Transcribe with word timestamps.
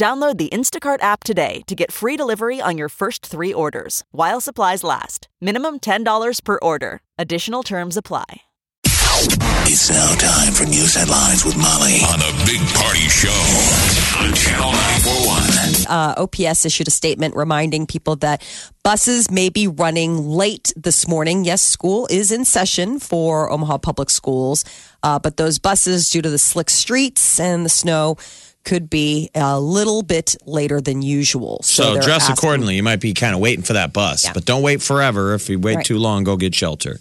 Download 0.00 0.38
the 0.38 0.48
Instacart 0.48 1.02
app 1.02 1.24
today 1.24 1.60
to 1.66 1.74
get 1.74 1.92
free 1.92 2.16
delivery 2.16 2.58
on 2.58 2.78
your 2.78 2.88
first 2.88 3.26
three 3.26 3.52
orders 3.52 4.02
while 4.12 4.40
supplies 4.40 4.82
last. 4.82 5.28
Minimum 5.42 5.80
$10 5.80 6.42
per 6.42 6.58
order. 6.62 7.02
Additional 7.18 7.62
terms 7.62 7.98
apply. 7.98 8.40
It's 9.68 9.90
now 9.90 10.14
time 10.14 10.54
for 10.54 10.64
news 10.64 10.94
headlines 10.94 11.44
with 11.44 11.54
Molly 11.58 12.00
on 12.08 12.18
the 12.18 12.32
Big 12.46 12.66
Party 12.72 13.00
Show 13.10 13.28
on 14.18 14.32
Channel 14.32 14.72
941. 14.72 15.86
uh, 15.90 16.14
OPS 16.16 16.64
issued 16.64 16.88
a 16.88 16.90
statement 16.90 17.36
reminding 17.36 17.86
people 17.86 18.16
that 18.16 18.42
buses 18.82 19.30
may 19.30 19.50
be 19.50 19.68
running 19.68 20.26
late 20.26 20.72
this 20.76 21.06
morning. 21.06 21.44
Yes, 21.44 21.60
school 21.60 22.08
is 22.10 22.32
in 22.32 22.46
session 22.46 22.98
for 22.98 23.50
Omaha 23.50 23.76
Public 23.76 24.08
Schools, 24.08 24.64
uh, 25.02 25.18
but 25.18 25.36
those 25.36 25.58
buses, 25.58 26.08
due 26.08 26.22
to 26.22 26.30
the 26.30 26.38
slick 26.38 26.70
streets 26.70 27.38
and 27.38 27.66
the 27.66 27.68
snow, 27.68 28.16
could 28.64 28.90
be 28.90 29.30
a 29.34 29.58
little 29.58 30.02
bit 30.02 30.36
later 30.46 30.80
than 30.80 31.02
usual. 31.02 31.60
So, 31.62 31.94
they're 31.94 32.02
dress 32.02 32.22
asking- 32.22 32.32
accordingly. 32.34 32.76
You 32.76 32.82
might 32.82 33.00
be 33.00 33.14
kind 33.14 33.34
of 33.34 33.40
waiting 33.40 33.64
for 33.64 33.72
that 33.72 33.92
bus, 33.92 34.26
but 34.34 34.44
don't 34.44 34.62
wait 34.62 34.82
forever. 34.82 35.34
If 35.34 35.48
you 35.48 35.58
wait 35.58 35.76
Right. 35.76 35.84
too 35.86 35.98
long, 35.98 36.24
go 36.24 36.36
get 36.36 36.54
shelter. 36.54 37.00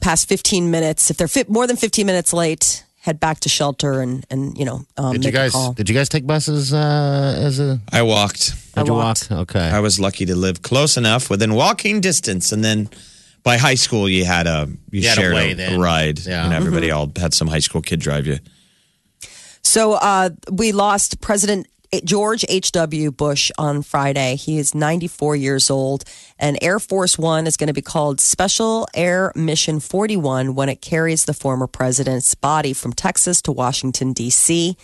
Past 0.00 0.28
15 0.28 0.70
minutes, 0.70 1.10
if 1.10 1.16
they're 1.16 1.28
fit, 1.28 1.48
more 1.48 1.66
than 1.66 1.76
15 1.76 2.06
minutes 2.06 2.32
late, 2.32 2.84
head 3.00 3.20
back 3.20 3.38
to 3.40 3.48
shelter 3.48 4.00
and, 4.00 4.26
and 4.30 4.58
you 4.58 4.64
know, 4.64 4.84
um, 4.96 5.12
Did 5.12 5.24
you 5.24 5.28
make 5.28 5.34
a 5.34 5.38
guys 5.38 5.52
call. 5.52 5.72
did 5.74 5.88
you 5.88 5.94
guys 5.94 6.08
take 6.08 6.26
buses 6.26 6.74
uh, 6.74 7.36
as 7.38 7.60
a 7.60 7.80
I 7.92 8.02
walked. 8.02 8.52
did 8.74 8.88
you 8.88 8.94
walked. 8.94 9.30
walk? 9.30 9.40
Okay. 9.50 9.60
I 9.60 9.78
was 9.78 10.00
lucky 10.00 10.26
to 10.26 10.34
live 10.34 10.62
close 10.62 10.96
enough 10.96 11.30
within 11.30 11.54
walking 11.54 12.00
distance, 12.00 12.50
and 12.50 12.64
then 12.64 12.90
by 13.44 13.58
high 13.58 13.76
school 13.76 14.08
you 14.08 14.24
had 14.24 14.48
a 14.48 14.68
you, 14.90 15.00
You 15.02 15.08
had 15.08 15.18
a 15.18 15.20
shared 15.20 15.34
way 15.34 15.52
a, 15.52 15.78
ride. 15.78 16.18
Yeah. 16.18 16.42
You 16.44 16.50
know, 16.50 16.56
Mm-hmm. 16.56 16.66
everybody 16.66 16.90
all 16.90 17.10
had 17.16 17.32
some 17.32 17.46
high 17.46 17.60
school 17.60 17.80
kid 17.80 18.00
drive 18.00 18.26
you. 18.26 18.38
So 19.76 19.92
uh, 19.92 20.30
we 20.50 20.72
lost 20.72 21.20
President 21.20 21.66
George 22.02 22.46
H.W. 22.48 23.12
Bush 23.12 23.50
on 23.58 23.82
Friday. 23.82 24.36
He 24.36 24.56
is 24.56 24.74
94 24.74 25.36
years 25.36 25.68
old, 25.68 26.04
and 26.38 26.56
Air 26.62 26.80
Force 26.80 27.18
One 27.18 27.46
is 27.46 27.58
going 27.58 27.66
to 27.66 27.74
be 27.74 27.82
called 27.82 28.18
Special 28.18 28.88
Air 28.94 29.32
Mission 29.34 29.80
41 29.80 30.54
when 30.54 30.70
it 30.70 30.80
carries 30.80 31.26
the 31.26 31.34
former 31.34 31.66
president's 31.66 32.34
body 32.34 32.72
from 32.72 32.94
Texas 32.94 33.42
to 33.42 33.52
Washington, 33.52 34.14
D.C. 34.14 34.78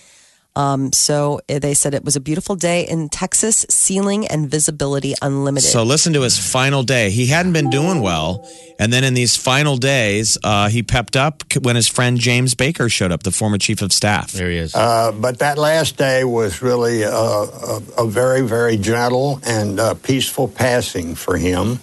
Um, 0.55 0.93
so 0.93 1.41
uh, 1.49 1.59
they 1.59 1.73
said 1.73 1.95
it 1.95 2.05
was 2.05 2.15
a 2.15 2.21
beautiful 2.21 2.57
day 2.57 2.87
in 2.87 3.09
Texas, 3.09 3.65
ceiling 3.71 4.27
and 4.27 4.51
visibility 4.51 5.15
unlimited. 5.23 5.71
So 5.71 5.83
listen 5.83 6.13
to 6.13 6.21
his 6.23 6.39
final 6.39 6.83
day. 6.83 7.11
He 7.11 7.27
hadn't 7.27 7.55
been 7.55 7.71
doing 7.71 8.03
well, 8.03 8.47
and 8.79 8.93
then 8.93 9.03
in 9.03 9.15
these 9.15 9.35
final 9.35 9.79
days, 9.79 10.37
uh, 10.45 10.69
he 10.69 10.83
pepped 10.83 11.17
up 11.17 11.43
when 11.63 11.77
his 11.77 11.89
friend 11.89 12.19
James 12.19 12.55
Baker 12.55 12.89
showed 12.91 13.13
up, 13.13 13.23
the 13.23 13.33
former 13.33 13.57
chief 13.57 13.81
of 13.81 13.93
staff. 13.93 14.33
there 14.33 14.51
he 14.51 14.59
is. 14.59 14.75
Uh, 14.75 15.13
but 15.13 15.39
that 15.39 15.57
last 15.57 15.97
day 15.97 16.25
was 16.25 16.61
really 16.61 17.03
a, 17.03 17.11
a, 17.11 17.83
a 17.99 18.07
very, 18.07 18.43
very 18.43 18.77
gentle 18.77 19.41
and 19.47 19.81
uh, 19.81 19.95
peaceful 19.95 20.49
passing 20.49 21.15
for 21.15 21.39
him. 21.39 21.79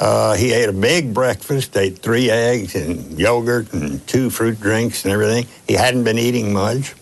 Uh, 0.00 0.34
he 0.36 0.52
ate 0.52 0.68
a 0.68 0.72
big 0.72 1.12
breakfast, 1.12 1.76
ate 1.76 1.98
three 1.98 2.30
eggs 2.30 2.74
and 2.76 3.18
yogurt 3.18 3.72
and 3.72 4.06
two 4.06 4.30
fruit 4.30 4.60
drinks 4.60 5.04
and 5.04 5.12
everything. 5.12 5.46
He 5.66 5.74
hadn't 5.74 6.04
been 6.04 6.18
eating 6.18 6.52
much. 6.52 6.94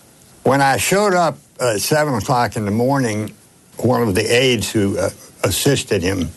When 0.47 0.61
I 0.61 0.77
showed 0.77 1.13
up 1.13 1.39
at 1.59 1.81
7 1.81 2.13
o'clock 2.13 2.55
in 2.55 2.63
the 2.63 2.71
morning, 2.71 3.33
one 3.75 4.01
of 4.01 4.15
the 4.15 4.21
aides 4.21 4.71
who 4.71 4.97
uh, 4.97 5.09
assisted 5.43 6.01
him 6.01 6.29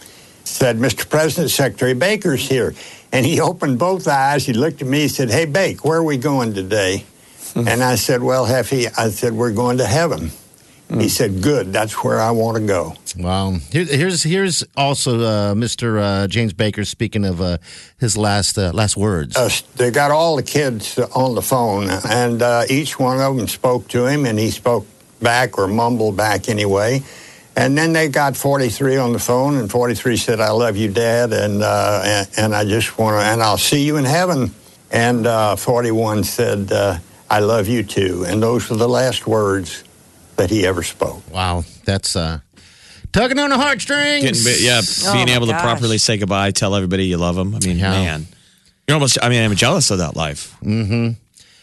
said, 0.43 0.79
Mr. 0.79 1.09
President, 1.09 1.53
Secretary 1.53 1.95
Baker's 1.95 2.49
here. 2.49 2.75
And 3.13 3.25
he 3.25 3.41
opened 3.41 3.79
both 3.79 4.09
eyes. 4.09 4.45
He 4.45 4.53
looked 4.53 4.83
at 4.83 4.89
me. 4.89 5.03
He 5.03 5.09
said, 5.09 5.31
Hey, 5.31 5.45
Bake, 5.45 5.85
where 5.85 5.99
are 5.99 6.03
we 6.03 6.17
going 6.17 6.55
today? 6.55 7.05
and 7.55 7.85
I 7.85 7.95
said, 7.95 8.21
Well, 8.21 8.47
Jefe, 8.49 8.99
I 8.99 9.11
said, 9.11 9.33
We're 9.33 9.53
going 9.53 9.79
to 9.79 9.87
heaven. 9.87 10.33
He 10.99 11.09
said, 11.09 11.41
Good, 11.41 11.73
that's 11.73 12.03
where 12.03 12.21
I 12.21 12.33
want 12.33 12.57
to 12.57 12.67
go. 12.67 12.95
Wow. 13.17 13.53
Here, 13.71 13.85
here's 13.85 14.25
here's 14.25 14.65
also 14.77 15.21
uh, 15.21 15.55
Mr. 15.55 16.01
Uh, 16.03 16.27
James 16.27 16.53
Baker 16.53 16.85
speaking 16.85 17.25
of 17.25 17.41
uh, 17.41 17.59
his 17.99 18.17
last 18.17 18.59
uh, 18.59 18.73
last 18.73 18.97
words. 18.97 19.37
Uh, 19.37 19.51
they 19.77 19.91
got 19.91 20.11
all 20.11 20.37
the 20.37 20.43
kids 20.43 20.99
on 20.99 21.37
the 21.37 21.43
phone, 21.43 21.89
and 21.91 22.43
uh, 22.43 22.65
each 22.69 22.99
one 22.99 23.21
of 23.21 23.37
them 23.37 23.47
spoke 23.47 23.87
to 23.89 24.07
him, 24.07 24.27
and 24.27 24.39
he 24.39 24.51
spoke 24.51 24.87
back 25.23 25.59
or 25.59 25.69
mumbled 25.69 26.17
back 26.17 26.49
anyway. 26.49 27.03
And 27.57 27.77
then 27.77 27.93
they 27.93 28.09
got 28.09 28.37
43 28.37 28.97
on 28.97 29.13
the 29.13 29.19
phone, 29.19 29.57
and 29.57 29.71
43 29.71 30.17
said, 30.17 30.41
"I 30.41 30.51
love 30.51 30.77
you, 30.77 30.89
Dad, 30.89 31.33
and 31.33 31.63
uh, 31.63 32.03
and, 32.05 32.29
and 32.37 32.55
I 32.55 32.65
just 32.65 32.99
want 32.99 33.21
to, 33.21 33.27
and 33.27 33.43
I'll 33.43 33.59
see 33.59 33.85
you 33.85 33.97
in 33.97 34.05
heaven." 34.05 34.53
And 34.91 35.25
uh, 35.25 35.55
41 35.55 36.25
said, 36.25 36.73
uh, 36.73 36.99
"I 37.29 37.39
love 37.39 37.69
you 37.69 37.85
too," 37.85 38.25
and 38.27 38.43
those 38.43 38.69
were 38.69 38.77
the 38.77 38.89
last 38.89 39.29
words 39.29 39.85
that 40.41 40.51
he 40.51 40.67
ever 40.67 40.83
spoke. 40.83 41.23
wow, 41.31 41.65
that's 41.85 42.17
uh, 42.17 42.41
tugging 43.13 43.39
on 43.39 43.51
the 43.51 43.57
heartstrings. 43.59 44.23
Getting, 44.45 44.65
yeah, 44.65 44.81
Oh, 45.05 45.13
being 45.13 45.27
my 45.27 45.35
able 45.35 45.47
to 45.49 45.59
properly 45.59 45.99
say 45.99 46.17
goodbye, 46.17 46.51
tell 46.51 46.75
everybody 46.75 47.07
you 47.07 47.17
love 47.19 47.37
them. 47.37 47.55
I 47.55 47.59
mean, 47.61 47.79
Yeah. 47.79 47.91
man, 47.91 48.27
you're 48.89 48.95
almost. 48.95 49.19
I 49.23 49.29
mean, 49.29 49.43
I'm 49.45 49.55
jealous 49.55 49.91
of 49.91 49.99
that 49.99 50.17
life. 50.17 50.57
Mm-hmm. 50.63 51.11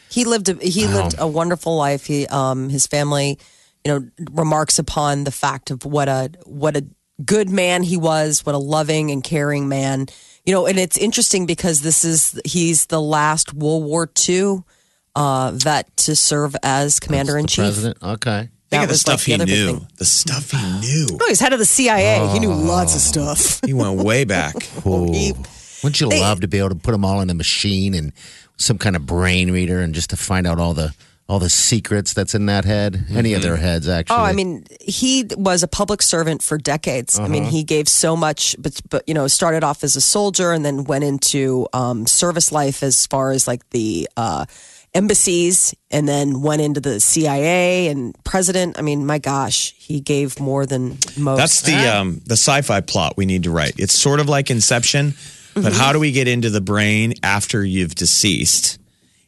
he 0.09 0.25
lived 0.25 0.49
a, 0.49 0.53
he 0.55 0.87
lived 0.87 1.15
a 1.19 1.27
wonderful 1.27 1.75
life. 1.75 2.05
He 2.05 2.25
um 2.27 2.69
his 2.69 2.87
family, 2.87 3.37
you 3.83 3.91
know, 3.93 4.07
remarks 4.31 4.79
upon 4.79 5.23
the 5.25 5.31
fact 5.31 5.71
of 5.71 5.83
what 5.85 6.07
a 6.07 6.29
what 6.45 6.77
a 6.77 6.85
good 7.25 7.49
man 7.49 7.83
he 7.83 7.97
was, 7.97 8.45
what 8.45 8.55
a 8.55 8.59
loving 8.59 9.11
and 9.11 9.23
caring 9.23 9.67
man. 9.67 10.07
You 10.45 10.53
know, 10.53 10.65
and 10.65 10.79
it's 10.79 10.97
interesting 10.97 11.45
because 11.45 11.81
this 11.81 12.05
is 12.05 12.39
he's 12.45 12.85
the 12.85 13.01
last 13.01 13.53
World 13.53 13.83
War 13.83 14.09
II 14.29 14.59
uh, 15.15 15.51
vet 15.53 15.85
to 15.97 16.15
serve 16.15 16.55
as 16.63 16.99
commander 17.01 17.37
in 17.37 17.43
The 17.45 17.49
chief. 17.49 17.65
president. 17.65 17.97
Okay. 18.01 18.49
Think 18.69 18.83
of 18.83 18.89
the 18.89 18.93
was, 18.93 19.07
like, 19.07 19.19
stuff 19.19 19.25
he 19.25 19.37
knew. 19.37 19.77
thing. 19.77 19.87
The 19.97 20.05
stuff 20.05 20.51
he 20.51 20.57
knew. 20.81 21.07
Oh, 21.21 21.25
he's 21.27 21.39
head 21.39 21.53
of 21.53 21.59
the 21.59 21.65
CIA. 21.65 22.27
He 22.33 22.39
knew 22.39 22.53
lots 22.53 22.95
of 22.95 23.01
stuff. 23.01 23.61
He 23.65 23.73
went 23.73 23.99
way 24.03 24.23
back. 24.25 24.55
He- 24.83 25.33
Wouldn't 25.83 26.01
you 26.01 26.09
They- 26.09 26.19
love 26.19 26.41
to 26.41 26.47
be 26.47 26.57
able 26.57 26.69
to 26.69 26.75
put 26.75 26.91
them 26.91 27.05
all 27.05 27.21
in 27.21 27.29
a 27.29 27.33
machine 27.33 27.93
and 27.93 28.11
some 28.57 28.77
kind 28.77 28.95
of 28.95 29.05
brain 29.05 29.51
reader 29.51 29.79
and 29.81 29.93
just 29.93 30.09
to 30.09 30.17
find 30.17 30.47
out 30.47 30.59
all 30.59 30.73
the 30.73 30.93
all 31.29 31.39
the 31.39 31.49
secrets 31.49 32.13
that's 32.13 32.33
in 32.33 32.45
that 32.47 32.63
head? 32.65 33.05
Any 33.11 33.33
of 33.33 33.41
their 33.41 33.57
heads, 33.57 33.87
actually. 33.87 34.15
Oh, 34.17 34.23
I 34.23 34.31
mean, 34.33 34.65
he 34.81 35.25
was 35.35 35.61
a 35.61 35.67
public 35.67 36.01
servant 36.01 36.41
for 36.41 36.57
decades. 36.57 37.19
I 37.19 37.27
mean, 37.27 37.43
he 37.43 37.63
gave 37.63 37.87
so 37.89 38.15
much, 38.15 38.55
but 38.57 38.79
but 38.89 39.03
you 39.07 39.13
know, 39.13 39.27
started 39.27 39.63
off 39.63 39.83
as 39.83 39.95
a 39.95 40.01
soldier 40.01 40.51
and 40.53 40.65
then 40.65 40.85
went 40.85 41.03
into 41.03 41.67
um, 41.73 42.07
service 42.07 42.51
life 42.51 42.81
as 42.81 43.05
far 43.05 43.31
as 43.31 43.45
like 43.47 43.69
the 43.71 44.07
uh, 44.17 44.45
embassies, 44.97 45.73
and 45.91 46.07
then 46.07 46.41
went 46.41 46.61
into 46.61 46.81
the 46.81 46.99
CIA 46.99 47.87
and 47.87 48.15
president. 48.23 48.77
I 48.77 48.81
mean, 48.81 49.05
my 49.05 49.19
gosh, 49.19 49.73
he 49.77 49.99
gave 50.01 50.39
more 50.39 50.65
than 50.65 50.97
most. 51.17 51.37
That's 51.37 51.61
the 51.61 51.75
um, 51.95 52.21
the 52.25 52.33
sci-fi 52.33 52.81
plot 52.81 53.15
we 53.15 53.25
need 53.25 53.43
to 53.43 53.51
write. 53.51 53.75
It's 53.77 53.93
sort 53.93 54.19
of 54.19 54.27
like 54.27 54.49
Inception, 54.49 55.13
but 55.53 55.71
how 55.73 55.93
do 55.93 55.99
we 55.99 56.11
get 56.11 56.27
into 56.27 56.49
the 56.49 56.61
brain 56.61 57.13
after 57.23 57.63
you've 57.63 57.95
deceased, 57.95 58.79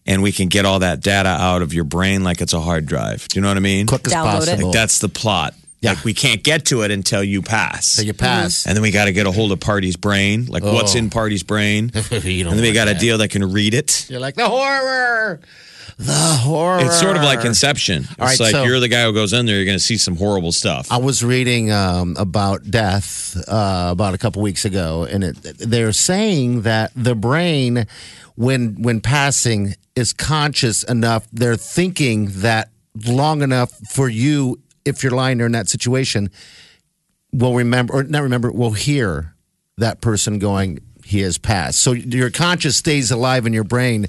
and 0.05 0.21
we 0.23 0.31
can 0.31 0.47
get 0.49 0.65
all 0.65 0.79
that 0.79 1.01
data 1.01 1.29
out 1.29 1.61
of 1.61 1.73
your 1.73 1.85
brain 1.85 2.23
like 2.23 2.41
it's 2.41 2.53
a 2.53 2.59
hard 2.61 2.85
drive? 2.85 3.27
Do 3.27 3.37
you 3.37 3.41
know 3.41 3.47
what 3.49 3.57
I 3.57 3.61
mean? 3.61 3.85
quick 3.87 4.07
as 4.07 4.13
Download 4.13 4.23
possible. 4.39 4.65
Like 4.67 4.73
that's 4.73 4.99
the 4.99 5.09
plot. 5.09 5.53
Yeah. 5.81 5.91
Like 5.93 6.03
we 6.03 6.13
can't 6.13 6.43
get 6.43 6.65
to 6.65 6.81
it 6.81 6.91
until 6.91 7.23
you 7.23 7.41
pass. 7.41 7.85
so 7.87 8.01
you 8.01 8.13
pass. 8.13 8.67
and 8.67 8.75
then 8.75 8.81
we 8.81 8.91
got 8.91 9.05
to 9.05 9.13
get 9.13 9.27
a 9.27 9.31
hold 9.31 9.53
of 9.53 9.61
Party's 9.61 9.95
brain. 9.95 10.45
Like 10.47 10.61
what's 10.61 10.93
Oh. 10.93 10.97
in 10.97 11.09
Party's 11.09 11.43
brain? 11.43 11.91
And 11.95 12.03
then 12.21 12.21
we 12.25 12.43
want 12.43 12.73
got 12.73 12.87
a 12.89 12.95
deal 12.95 13.19
that 13.19 13.29
can 13.29 13.53
read 13.53 13.73
it. 13.73 14.05
You're 14.09 14.19
like 14.19 14.35
the 14.35 14.49
horror, 14.49 15.39
the 15.97 16.13
horror. 16.13 16.79
It's 16.81 16.99
sort 16.99 17.15
of 17.17 17.23
like 17.23 17.45
Inception. 17.45 18.03
It's 18.03 18.19
right, 18.19 18.39
like 18.39 18.51
so- 18.51 18.63
you're 18.63 18.79
the 18.79 18.87
guy 18.87 19.03
who 19.03 19.13
goes 19.13 19.33
in 19.33 19.45
there, 19.45 19.55
you're 19.55 19.65
going 19.65 19.77
to 19.77 19.83
see 19.83 19.97
some 19.97 20.15
horrible 20.15 20.51
stuff. 20.51 20.91
I 20.91 20.97
was 20.97 21.23
reading 21.23 21.71
um, 21.71 22.15
about 22.17 22.69
death 22.69 23.35
uh, 23.47 23.89
about 23.91 24.13
a 24.13 24.17
couple 24.17 24.41
weeks 24.41 24.65
ago, 24.65 25.07
and 25.09 25.23
it, 25.23 25.37
they're 25.57 25.91
saying 25.91 26.61
that 26.63 26.91
the 26.95 27.15
brain, 27.15 27.87
when 28.35 28.81
when 28.81 29.01
passing, 29.01 29.75
is 29.95 30.13
conscious 30.13 30.83
enough. 30.83 31.27
They're 31.31 31.57
thinking 31.57 32.27
that 32.41 32.69
long 33.07 33.41
enough 33.41 33.71
for 33.89 34.09
you, 34.09 34.59
if 34.85 35.03
you're 35.03 35.11
lying 35.11 35.37
there 35.37 35.47
in 35.47 35.53
that 35.53 35.67
situation, 35.69 36.29
will 37.31 37.55
remember 37.55 37.93
or 37.93 38.03
not 38.03 38.23
remember, 38.23 38.51
will 38.51 38.71
hear 38.71 39.35
that 39.77 40.01
person 40.01 40.39
going, 40.39 40.79
"He 41.05 41.19
has 41.21 41.37
passed." 41.37 41.79
So 41.79 41.91
your 41.91 42.29
conscious 42.29 42.77
stays 42.77 43.11
alive 43.11 43.45
in 43.45 43.53
your 43.53 43.63
brain 43.63 44.07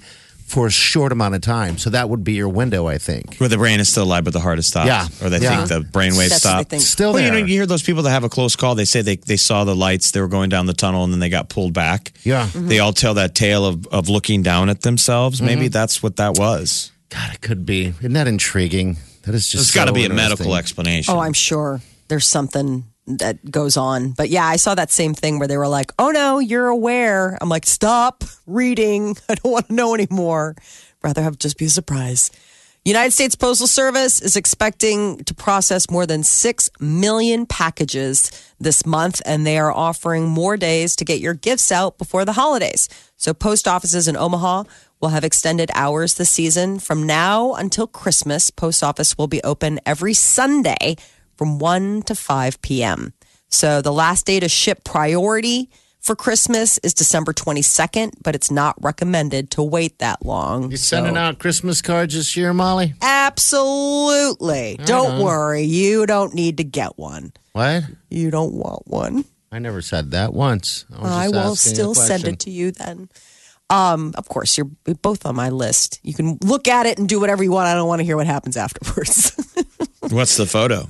for 0.51 0.67
a 0.67 0.71
short 0.71 1.13
amount 1.13 1.35
of 1.37 1.41
time. 1.43 1.79
So 1.79 1.91
that 1.91 2.09
would 2.09 2.25
be 2.25 2.33
your 2.33 2.49
window, 2.49 2.89
I 2.89 2.99
think. 2.99 3.37
Where 3.37 3.49
the 3.49 3.57
brain 3.57 3.79
is 3.79 3.89
still 3.89 4.03
alive, 4.03 4.25
but 4.25 4.33
the 4.33 4.41
heart 4.41 4.59
is 4.59 4.67
stopped. 4.67 4.89
Yeah. 4.89 5.07
Or 5.23 5.31
they 5.31 5.39
Yeah. 5.39 5.65
think 5.65 5.69
the 5.69 5.89
brainwaves 5.89 6.29
That's 6.31 6.45
what 6.45 6.69
they 6.69 6.79
stop. 6.81 6.89
Still 6.93 7.13
Well, 7.13 7.23
you 7.23 7.31
know, 7.31 7.37
you 7.39 7.47
hear 7.47 7.67
those 7.67 7.85
people 7.85 8.03
that 8.03 8.11
have 8.11 8.25
a 8.25 8.29
close 8.29 8.57
call. 8.57 8.75
They 8.75 8.85
say 8.85 9.01
they, 9.01 9.15
they 9.17 9.37
saw 9.37 9.63
the 9.63 9.77
lights. 9.77 10.11
They 10.11 10.21
were 10.21 10.27
going 10.29 10.51
down 10.51 10.67
the 10.67 10.75
tunnel, 10.75 11.05
and 11.05 11.13
then 11.13 11.21
they 11.21 11.29
got 11.29 11.49
pulled 11.51 11.73
back. 11.73 12.11
Yeah. 12.25 12.49
They 12.53 12.81
all 12.81 12.93
tell 12.93 13.15
that 13.15 13.37
tale 13.37 13.65
of, 13.65 13.87
of 13.89 14.09
looking 14.09 14.43
down 14.43 14.69
at 14.71 14.83
themselves. 14.83 15.41
Maybe 15.41 15.67
Mm-hmm. 15.67 15.71
that's 15.71 16.03
what 16.03 16.17
that 16.17 16.37
was. 16.37 16.91
God, 17.11 17.33
it 17.33 17.41
could 17.41 17.65
be. 17.65 17.95
Isn't 18.01 18.13
that 18.15 18.27
intriguing? 18.27 18.97
That 19.23 19.35
is 19.37 19.49
just. 19.49 19.73
There's 19.73 19.75
got 19.75 19.85
to 19.87 19.93
be 19.93 20.05
a 20.05 20.09
medical 20.13 20.57
explanation. 20.57 21.15
Oh, 21.15 21.21
I'm 21.21 21.33
sure 21.33 21.81
there's 22.09 22.27
something 22.27 22.85
that 23.19 23.51
goes 23.51 23.77
on. 23.77 24.13
But 24.13 24.31
yeah, 24.31 24.47
I 24.47 24.57
saw 24.57 24.75
that 24.75 24.91
same 24.91 25.15
thing 25.15 25.39
where 25.39 25.49
they 25.49 25.57
were 25.57 25.69
like, 25.69 25.93
oh 25.99 26.11
no, 26.11 26.39
you're 26.39 26.69
aware. 26.69 27.37
I'm 27.41 27.49
like, 27.49 27.67
stop 27.67 28.25
reading. 28.47 29.17
I 29.29 29.35
don't 29.35 29.53
want 29.53 29.69
to 29.69 29.75
know 29.75 29.95
anymore. 29.95 30.57
Rather 31.03 31.23
have 31.23 31.39
just 31.39 31.59
be 31.59 31.67
a 31.67 31.71
surprise. 31.71 32.31
United 32.85 33.11
States 33.11 33.35
Postal 33.35 33.67
Service 33.67 34.23
is 34.23 34.37
expecting 34.37 35.23
to 35.25 35.35
process 35.35 35.91
more 35.91 36.07
than 36.07 36.23
6 36.23 36.71
million 36.81 37.45
packages 37.45 38.31
this 38.59 38.87
month, 38.87 39.21
and 39.27 39.47
they 39.47 39.59
are 39.59 39.71
offering 39.71 40.27
more 40.27 40.57
days 40.57 40.97
to 40.97 41.05
get 41.05 41.21
your 41.21 41.35
gifts 41.35 41.71
out 41.71 41.99
before 41.99 42.25
the 42.25 42.33
holidays. 42.33 42.89
So, 43.19 43.35
post 43.35 43.69
offices 43.69 44.09
in 44.09 44.17
Omaha 44.17 44.65
will 44.99 45.11
have 45.11 45.25
extended 45.25 45.71
hours 45.75 46.15
this 46.15 46.31
season. 46.31 46.79
From 46.79 47.07
now 47.07 47.53
until 47.53 47.87
Christmas, 47.87 48.51
post 48.51 48.83
office 48.83 49.19
will 49.19 49.29
be 49.29 49.43
open 49.43 49.79
every 49.85 50.15
Sunday 50.15 50.97
from 51.41 51.59
1 51.59 52.03
to 52.03 52.15
5 52.15 52.61
p.m. 52.61 53.15
So, 53.49 53.81
the 53.81 53.91
last 53.95 54.27
day 54.27 54.41
to 54.41 54.49
ship 54.51 54.85
priority 54.85 55.71
for 55.99 56.15
Christmas 56.15 56.77
is 56.83 56.93
December 56.93 57.33
22nd, 57.33 58.13
but 58.23 58.35
it's 58.35 58.51
not 58.51 58.75
recommended 58.83 59.51
to 59.53 59.63
wait 59.63 60.01
that 60.01 60.23
long. 60.23 60.71
You 60.71 60.77
sending 60.77 61.15
So- 61.15 61.19
out 61.21 61.39
Christmas 61.39 61.81
cards 61.81 62.15
this 62.15 62.37
year, 62.37 62.53
Molly? 62.53 62.93
Absolutely. 63.01 64.79
Don't 64.85 65.23
worry. 65.25 65.63
You 65.63 66.05
don't 66.05 66.35
need 66.35 66.59
to 66.59 66.65
get 66.65 66.99
one. 66.99 67.33
What? 67.53 67.85
You 68.11 68.31
don't 68.31 68.53
want 68.53 68.87
one. 68.87 69.25
I 69.51 69.61
never 69.61 69.81
said 69.81 70.11
that 70.11 70.35
once. 70.35 70.85
I, 70.95 71.01
was 71.01 71.11
I 71.11 71.25
just 71.31 71.35
will 71.35 71.57
still 71.57 71.95
send 71.95 72.29
it 72.29 72.41
to 72.41 72.51
you 72.51 72.71
then. 72.73 73.09
Um, 73.71 74.13
of 74.19 74.29
course, 74.29 74.59
you're 74.59 74.69
both 75.01 75.25
on 75.25 75.37
my 75.37 75.49
list. 75.49 76.01
You 76.03 76.13
can 76.13 76.37
look 76.43 76.69
at 76.69 76.85
it 76.85 76.99
and 76.99 77.09
do 77.09 77.19
whatever 77.19 77.43
you 77.43 77.53
want. 77.53 77.67
I 77.67 77.75
don't 77.75 77.89
want 77.89 78.01
to 78.01 78.05
hear 78.05 78.19
what 78.19 78.27
happens 78.27 78.59
afterwards. 78.59 79.33
What's 80.11 80.37
the 80.37 80.45
photo? 80.45 80.89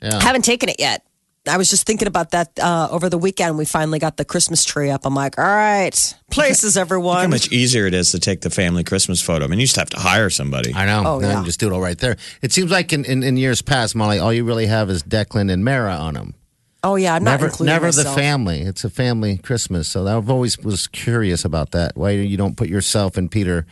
Yeah. 0.00 0.22
Haven't 0.22 0.42
taken 0.42 0.68
it 0.68 0.76
yet. 0.78 1.02
I 1.48 1.58
was 1.58 1.70
just 1.70 1.86
thinking 1.86 2.08
about 2.08 2.32
that 2.32 2.58
uh, 2.58 2.88
over 2.90 3.08
the 3.08 3.18
weekend. 3.18 3.56
We 3.56 3.64
finally 3.64 3.98
got 3.98 4.16
the 4.16 4.24
Christmas 4.24 4.64
tree 4.64 4.90
up. 4.90 5.06
I'm 5.06 5.14
like, 5.14 5.38
all 5.38 5.44
right, 5.44 6.14
places, 6.30 6.76
everyone. 6.76 7.14
How 7.14 7.20
everyone. 7.20 7.30
much 7.30 7.52
easier 7.52 7.86
it 7.86 7.94
is 7.94 8.10
to 8.12 8.18
take 8.18 8.40
the 8.40 8.50
family 8.50 8.82
Christmas 8.82 9.22
photo. 9.22 9.44
I 9.44 9.48
mean, 9.48 9.60
you 9.60 9.66
just 9.66 9.76
have 9.76 9.90
to 9.90 10.00
hire 10.00 10.28
somebody. 10.28 10.74
I 10.74 10.86
know. 10.86 11.02
Oh, 11.06 11.20
yeah. 11.20 11.44
just 11.44 11.60
do 11.60 11.68
it 11.68 11.72
all 11.72 11.80
right 11.80 11.98
there. 11.98 12.16
It 12.42 12.52
seems 12.52 12.70
like 12.70 12.92
in, 12.92 13.04
in, 13.04 13.22
in 13.22 13.36
years 13.36 13.62
past, 13.62 13.94
Molly, 13.94 14.18
all 14.18 14.32
you 14.32 14.44
really 14.44 14.66
have 14.66 14.90
is 14.90 15.02
Declan 15.02 15.50
and 15.52 15.64
Mara 15.64 15.94
on 15.94 16.14
them. 16.14 16.34
Oh 16.82 16.94
yeah, 16.94 17.14
I'm 17.14 17.24
not 17.24 17.32
Never, 17.32 17.46
including 17.46 17.74
never 17.74 17.90
the 17.90 18.04
family. 18.04 18.60
It's 18.60 18.84
a 18.84 18.90
family 18.90 19.38
Christmas. 19.38 19.88
So 19.88 20.06
I've 20.06 20.30
always 20.30 20.58
was 20.58 20.86
curious 20.86 21.44
about 21.44 21.72
that. 21.72 21.96
Why 21.96 22.10
you 22.10 22.36
don't 22.36 22.56
put 22.56 22.68
yourself 22.68 23.16
and 23.16 23.30
Peter 23.30 23.66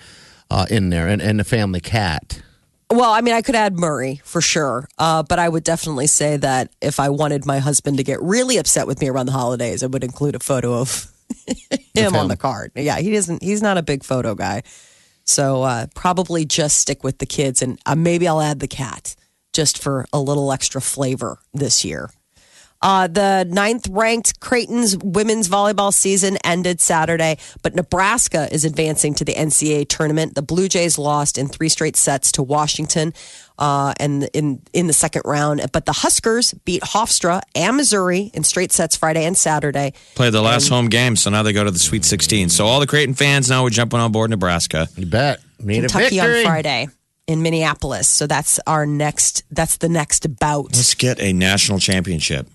uh, 0.51 0.67
in 0.69 0.91
there, 0.91 1.07
and, 1.07 1.23
and 1.23 1.39
the 1.39 1.45
family 1.45 1.81
cat. 1.81 2.43
Well, 2.95 3.11
I 3.11 3.23
mean, 3.23 3.35
I 3.35 3.43
could 3.43 3.57
add 3.57 3.77
Murray 3.77 4.21
for 4.25 4.41
sure, 4.41 4.89
uh, 4.99 5.25
but 5.25 5.41
I 5.41 5.49
would 5.49 5.65
definitely 5.65 6.07
say 6.07 6.37
that 6.37 6.71
if 6.81 7.01
I 7.01 7.09
wanted 7.09 7.45
my 7.45 7.59
husband 7.59 7.97
to 7.97 8.05
get 8.05 8.23
really 8.23 8.57
upset 8.57 8.87
with 8.87 9.01
me 9.01 9.09
around 9.09 9.27
the 9.27 9.33
holidays, 9.33 9.83
I 9.83 9.87
would 9.87 10.05
include 10.05 10.37
a 10.37 10.39
photo 10.39 10.75
of 10.75 11.13
him 11.95 12.15
on 12.15 12.29
the 12.29 12.37
card. 12.37 12.71
Yeah, 12.77 12.99
he 13.01 13.13
doesn't. 13.13 13.43
He's 13.43 13.63
not 13.63 13.79
a 13.79 13.83
big 13.83 14.05
photo 14.05 14.37
guy, 14.37 14.63
so 15.25 15.65
uh, 15.65 15.87
probably 15.97 16.45
just 16.45 16.79
stick 16.79 17.03
with 17.03 17.19
the 17.19 17.27
kids, 17.27 17.63
and 17.63 17.81
uh, 17.85 17.97
maybe 17.97 18.29
I'll 18.29 18.41
add 18.41 18.61
the 18.61 18.69
cat 18.69 19.17
just 19.53 19.83
for 19.83 20.07
a 20.13 20.21
little 20.21 20.53
extra 20.53 20.81
flavor 20.81 21.39
this 21.53 21.85
year. 21.85 22.11
Uh, 22.85 23.07
the 23.07 23.47
ninth 23.49 23.89
ranked 23.89 24.41
Creighton's 24.41 24.95
women's 24.99 25.49
volleyball 25.49 25.93
season 25.93 26.37
ended 26.45 26.83
Saturday, 26.83 27.39
but 27.63 27.75
Nebraska 27.75 28.47
is 28.53 28.67
advancing 28.67 29.15
to 29.15 29.25
the 29.25 29.33
NCAA 29.33 29.89
tournament. 29.89 30.35
The 30.35 30.43
Blue 30.43 30.69
Jays 30.69 30.99
lost 30.99 31.39
in 31.39 31.49
three 31.49 31.71
straight 31.71 31.97
sets 31.97 32.31
to 32.33 32.43
Washington 32.43 33.15
uh, 33.59 33.95
and 33.99 34.29
in, 34.35 34.61
in 34.75 34.87
the 34.87 34.93
second 34.93 35.23
round. 35.25 35.65
But 35.73 35.87
the 35.87 35.95
Huskers 35.95 36.53
beat 36.67 36.83
Hofstra 36.83 37.41
and 37.55 37.79
Missouri 37.79 38.31
in 38.35 38.45
straight 38.45 38.71
sets 38.71 38.97
Friday 38.97 39.25
and 39.25 39.35
Saturday. 39.35 39.95
Played 40.15 40.35
the 40.35 40.43
last 40.43 40.69
home 40.69 40.91
game, 40.91 41.17
so 41.17 41.31
now 41.31 41.43
they 41.43 41.55
go 41.55 41.65
to 41.65 41.71
the 41.71 41.79
Sweet 41.79 42.05
16. 42.05 42.51
So 42.51 42.67
all 42.67 42.81
the 42.81 42.87
Creighton 42.87 43.15
fans 43.15 43.49
now 43.49 43.65
are 43.65 43.71
jumping 43.71 43.99
on 43.99 44.13
board 44.13 44.29
Nebraska. 44.29 44.89
You 44.95 45.07
bet. 45.07 45.41
Need 45.59 45.81
Kentucky 45.81 46.19
a 46.19 46.41
on. 46.41 46.45
Friday 46.45 46.89
in 47.27 47.41
Minneapolis. 47.41 48.09
So 48.09 48.27
that's 48.27 48.61
our 48.67 48.85
next, 48.85 49.45
that's 49.51 49.79
the 49.79 49.89
next 49.89 50.39
bout. 50.39 50.67
Let's 50.75 50.93
get 50.95 51.19
a 51.19 51.33
national 51.33 51.79
championship. 51.79 52.47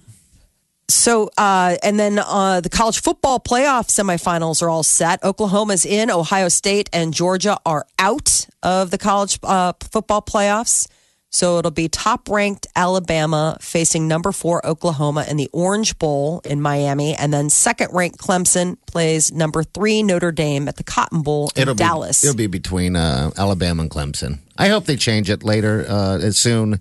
So, 0.90 1.30
uh, 1.38 1.78
and 1.84 2.00
then 2.00 2.18
uh, 2.20 2.62
the 2.62 2.70
college 2.70 3.02
football 3.02 3.40
playoff 3.40 3.88
semifinals 3.90 4.62
are 4.64 4.70
all 4.70 4.82
set. 4.82 5.24
Oklahoma's 5.24 5.86
in, 5.86 6.10
Ohio 6.10 6.50
State 6.50 6.90
and 6.92 7.14
Georgia 7.14 7.60
are 7.64 7.86
out 8.00 8.48
of 8.64 8.90
the 8.90 8.98
college 8.98 9.40
uh, 9.44 9.74
football 9.92 10.22
playoffs. 10.22 10.88
So 11.32 11.60
it'll 11.60 11.70
be 11.70 11.88
top 11.90 12.28
ranked 12.28 12.66
Alabama 12.76 13.56
facing 13.62 14.08
number 14.08 14.32
four 14.32 14.66
Oklahoma 14.66 15.26
in 15.30 15.38
the 15.38 15.48
Orange 15.54 16.00
Bowl 16.00 16.42
in 16.44 16.60
Miami. 16.60 17.14
And 17.14 17.32
then 17.32 17.52
second 17.52 17.90
ranked 17.94 18.18
Clemson 18.18 18.78
plays 18.88 19.32
number 19.32 19.62
three 19.62 20.02
Notre 20.02 20.32
Dame 20.32 20.68
at 20.68 20.78
the 20.78 20.84
Cotton 20.84 21.22
Bowl 21.22 21.52
in 21.56 21.62
It'll 21.62 21.76
Dallas. 21.76 22.24
Be, 22.24 22.30
it'll 22.30 22.38
be 22.38 22.48
between 22.48 22.96
uh, 22.96 23.30
Alabama 23.38 23.84
and 23.84 23.92
Clemson. 23.92 24.40
I 24.58 24.70
hope 24.70 24.86
they 24.86 24.96
change 24.96 25.30
it 25.30 25.44
later, 25.44 25.86
uh, 25.88 26.18
as 26.18 26.40
soon. 26.40 26.80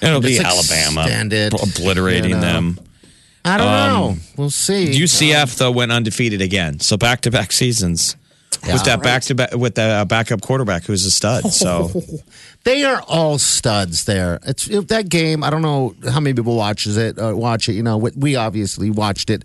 It'll 0.00 0.22
be 0.22 0.36
It's 0.36 0.44
Alabama 0.44 1.02
extended, 1.02 1.52
obliterating 1.52 2.30
you 2.30 2.36
know. 2.36 2.40
them. 2.40 2.78
I 3.44 3.56
don't 3.58 3.66
Um, 3.66 3.88
know. 3.88 4.16
We'll 4.36 4.50
see. 4.50 4.86
UCF 4.98 5.56
though 5.56 5.70
went 5.72 5.90
undefeated 5.92 6.40
again, 6.40 6.80
so 6.80 6.96
back 6.96 7.22
to 7.22 7.30
back 7.30 7.52
seasons 7.52 8.16
with 8.64 8.84
that 8.84 9.02
back 9.02 9.22
to 9.22 9.34
back 9.34 9.54
with 9.56 9.74
the 9.74 9.82
uh, 9.82 10.04
backup 10.04 10.40
quarterback 10.42 10.84
who's 10.84 11.04
a 11.04 11.10
stud. 11.10 11.52
So 11.52 11.90
They 12.64 12.84
are 12.84 13.02
all 13.08 13.38
studs 13.38 14.04
there. 14.04 14.38
It's 14.46 14.68
if 14.68 14.86
that 14.88 15.08
game. 15.08 15.42
I 15.42 15.50
don't 15.50 15.62
know 15.62 15.96
how 16.08 16.20
many 16.20 16.34
people 16.34 16.54
watches 16.54 16.96
it. 16.96 17.18
Uh, 17.18 17.34
watch 17.34 17.68
it. 17.68 17.72
You 17.72 17.82
know, 17.82 17.96
we- 17.98 18.12
we 18.16 18.36
obviously 18.36 18.88
watched 18.90 19.30
it. 19.30 19.42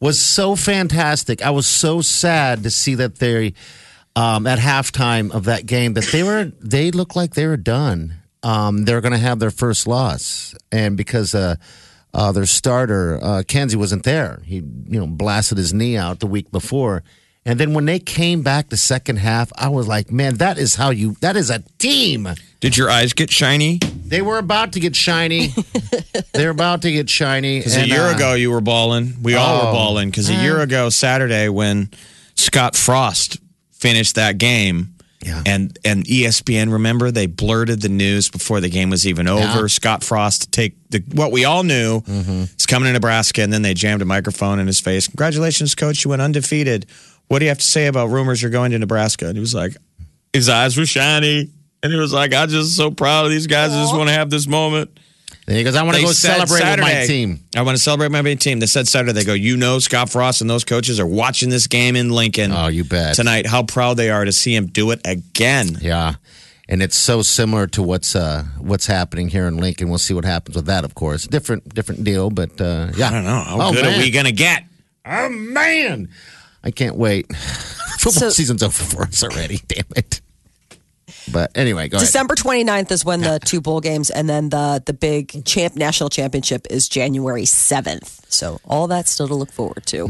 Was 0.00 0.20
so 0.20 0.56
fantastic. 0.56 1.40
I 1.42 1.50
was 1.50 1.66
so 1.66 2.02
sad 2.02 2.62
to 2.64 2.70
see 2.70 2.94
that 2.96 3.16
they 3.18 3.54
um, 4.16 4.46
at 4.46 4.58
halftime 4.58 5.30
of 5.30 5.44
that 5.44 5.64
game 5.64 5.94
that 5.94 6.04
they 6.12 6.22
were 6.22 6.52
they 6.60 6.90
looked 6.90 7.16
like 7.16 7.34
they 7.34 7.46
were 7.46 7.56
done. 7.56 8.14
Um, 8.42 8.84
they're 8.84 9.00
going 9.00 9.12
to 9.12 9.18
have 9.18 9.38
their 9.38 9.50
first 9.50 9.86
loss, 9.86 10.54
and 10.72 10.96
because 10.96 11.34
uh, 11.34 11.56
uh, 12.14 12.32
their 12.32 12.46
starter 12.46 13.18
uh, 13.22 13.42
Kenzie 13.46 13.76
wasn't 13.76 14.02
there, 14.04 14.40
he 14.44 14.56
you 14.56 15.00
know 15.00 15.06
blasted 15.06 15.58
his 15.58 15.72
knee 15.72 15.96
out 15.96 16.20
the 16.20 16.26
week 16.26 16.50
before. 16.50 17.02
And 17.46 17.58
then 17.58 17.72
when 17.72 17.86
they 17.86 17.98
came 17.98 18.42
back 18.42 18.68
the 18.68 18.76
second 18.76 19.16
half, 19.16 19.50
I 19.56 19.70
was 19.70 19.88
like, 19.88 20.12
man, 20.12 20.36
that 20.36 20.58
is 20.58 20.74
how 20.74 20.90
you, 20.90 21.16
that 21.22 21.36
is 21.36 21.48
a 21.48 21.60
team. 21.78 22.28
did 22.60 22.76
your 22.76 22.90
eyes 22.90 23.14
get 23.14 23.30
shiny? 23.30 23.78
They 24.04 24.20
were 24.20 24.36
about 24.36 24.74
to 24.74 24.80
get 24.80 24.94
shiny. 24.94 25.54
They're 26.34 26.50
about 26.50 26.82
to 26.82 26.92
get 26.92 27.08
shiny. 27.08 27.60
Because 27.60 27.78
a 27.78 27.86
year 27.88 28.02
uh, 28.02 28.14
ago 28.14 28.34
you 28.34 28.50
were 28.50 28.60
balling. 28.60 29.14
We 29.22 29.36
all 29.36 29.56
were 29.62 29.70
Oh. 29.70 29.72
balling. 29.72 30.10
Because 30.10 30.28
a 30.28 30.34
year 30.34 30.60
ago 30.60 30.90
Saturday 30.90 31.48
when 31.48 31.88
Scott 32.34 32.76
Frost 32.76 33.38
finished 33.70 34.16
that 34.16 34.36
game. 34.36 34.94
Yeah. 35.24 35.42
And 35.44 35.78
and 35.84 36.04
ESPN, 36.04 36.72
remember 36.72 37.10
they 37.10 37.26
blurted 37.26 37.82
the 37.82 37.88
news 37.90 38.30
before 38.30 38.60
the 38.60 38.70
game 38.70 38.88
was 38.88 39.06
even 39.06 39.28
over. 39.28 39.42
Yeah. 39.60 39.66
Scott 39.66 40.02
Frost 40.02 40.42
to 40.42 40.50
take 40.50 40.74
the 40.88 41.02
what 41.12 41.30
we 41.30 41.44
all 41.44 41.62
knew 41.62 42.00
Mm-hmm. 42.00 42.44
is 42.58 42.66
coming 42.66 42.86
to 42.86 42.92
Nebraska, 42.94 43.42
and 43.42 43.52
then 43.52 43.60
they 43.62 43.74
jammed 43.74 44.00
a 44.00 44.06
microphone 44.06 44.58
in 44.58 44.66
his 44.66 44.80
face. 44.80 45.06
Congratulations, 45.08 45.74
coach! 45.74 46.04
You 46.04 46.08
went 46.10 46.22
undefeated. 46.22 46.86
What 47.28 47.40
do 47.40 47.44
you 47.44 47.50
have 47.50 47.58
to 47.58 47.64
say 47.64 47.86
about 47.86 48.06
rumors 48.08 48.40
you're 48.40 48.50
going 48.50 48.70
to 48.72 48.78
Nebraska? 48.78 49.26
And 49.26 49.34
he 49.36 49.40
was 49.40 49.54
like, 49.54 49.76
his 50.32 50.48
eyes 50.48 50.76
were 50.78 50.86
shiny, 50.86 51.50
and 51.82 51.92
he 51.92 51.98
was 51.98 52.12
like, 52.14 52.32
I'm 52.32 52.48
just 52.48 52.74
so 52.76 52.90
proud 52.90 53.26
of 53.26 53.30
these 53.30 53.46
guys. 53.46 53.72
I 53.72 53.82
just 53.82 53.94
want 53.94 54.08
to 54.08 54.14
have 54.14 54.30
this 54.30 54.46
moment. 54.48 54.98
Then 55.50 55.56
he 55.56 55.64
goes, 55.64 55.74
I 55.74 55.82
want 55.82 55.96
to 55.96 56.02
go 56.04 56.12
said 56.12 56.36
celebrate 56.46 56.70
with 56.70 56.78
my 56.78 57.06
team. 57.06 57.40
I 57.56 57.62
want 57.62 57.76
to 57.76 57.82
celebrate 57.82 58.12
my 58.12 58.22
team. 58.34 58.60
They 58.60 58.66
said 58.66 58.86
Saturday, 58.86 59.10
they 59.10 59.24
go, 59.24 59.32
you 59.32 59.56
know, 59.56 59.80
Scott 59.80 60.08
Frost 60.08 60.42
and 60.42 60.48
those 60.48 60.62
coaches 60.62 61.00
are 61.00 61.06
watching 61.08 61.50
this 61.50 61.66
game 61.66 61.96
in 61.96 62.10
Lincoln 62.10 62.52
Oh, 62.52 62.68
you 62.68 62.84
bet. 62.84 63.16
tonight. 63.16 63.46
How 63.48 63.64
proud 63.64 63.94
they 63.94 64.10
are 64.10 64.24
to 64.24 64.30
see 64.30 64.54
him 64.54 64.68
do 64.68 64.92
it 64.92 65.00
again. 65.04 65.76
Yeah. 65.80 66.14
And 66.68 66.80
it's 66.80 66.96
so 66.96 67.22
similar 67.22 67.66
to 67.66 67.82
what's 67.82 68.14
uh, 68.14 68.44
what's 68.58 68.86
happening 68.86 69.28
here 69.28 69.48
in 69.48 69.56
Lincoln. 69.56 69.88
We'll 69.88 69.98
see 69.98 70.14
what 70.14 70.24
happens 70.24 70.54
with 70.54 70.66
that, 70.66 70.84
of 70.84 70.94
course. 70.94 71.26
Different 71.26 71.74
different 71.74 72.04
deal, 72.04 72.30
but 72.30 72.60
uh, 72.60 72.92
yeah. 72.94 73.08
I 73.08 73.10
don't 73.10 73.24
know. 73.24 73.30
How 73.40 73.60
oh, 73.60 73.72
good 73.72 73.86
man. 73.86 73.98
are 73.98 74.02
we 74.04 74.12
going 74.12 74.26
to 74.26 74.32
get? 74.32 74.62
Oh 75.04 75.28
man, 75.30 76.10
I 76.62 76.70
can't 76.70 76.94
wait. 76.94 77.26
Football 77.98 78.12
So- 78.12 78.30
season's 78.30 78.62
over 78.62 78.72
for 78.84 79.02
us 79.02 79.24
already. 79.24 79.58
Damn 79.66 79.82
it. 79.96 80.20
But 81.32 81.50
anyway, 81.56 81.88
go 81.88 81.96
ahead. 81.96 82.06
December 82.06 82.34
29th 82.34 82.90
is 82.90 83.04
when 83.04 83.20
the 83.20 83.40
two 83.44 83.60
bowl 83.60 83.80
games 83.80 84.10
and 84.10 84.28
then 84.28 84.48
the 84.50 84.82
the 84.84 84.92
big 84.92 85.44
champ 85.44 85.76
national 85.76 86.08
championship 86.10 86.66
is 86.70 86.88
January 86.88 87.42
7th. 87.44 88.20
So 88.32 88.60
all 88.64 88.86
that 88.88 89.08
still 89.08 89.26
to 89.28 89.34
look 89.34 89.50
forward 89.52 89.84
to. 89.86 90.06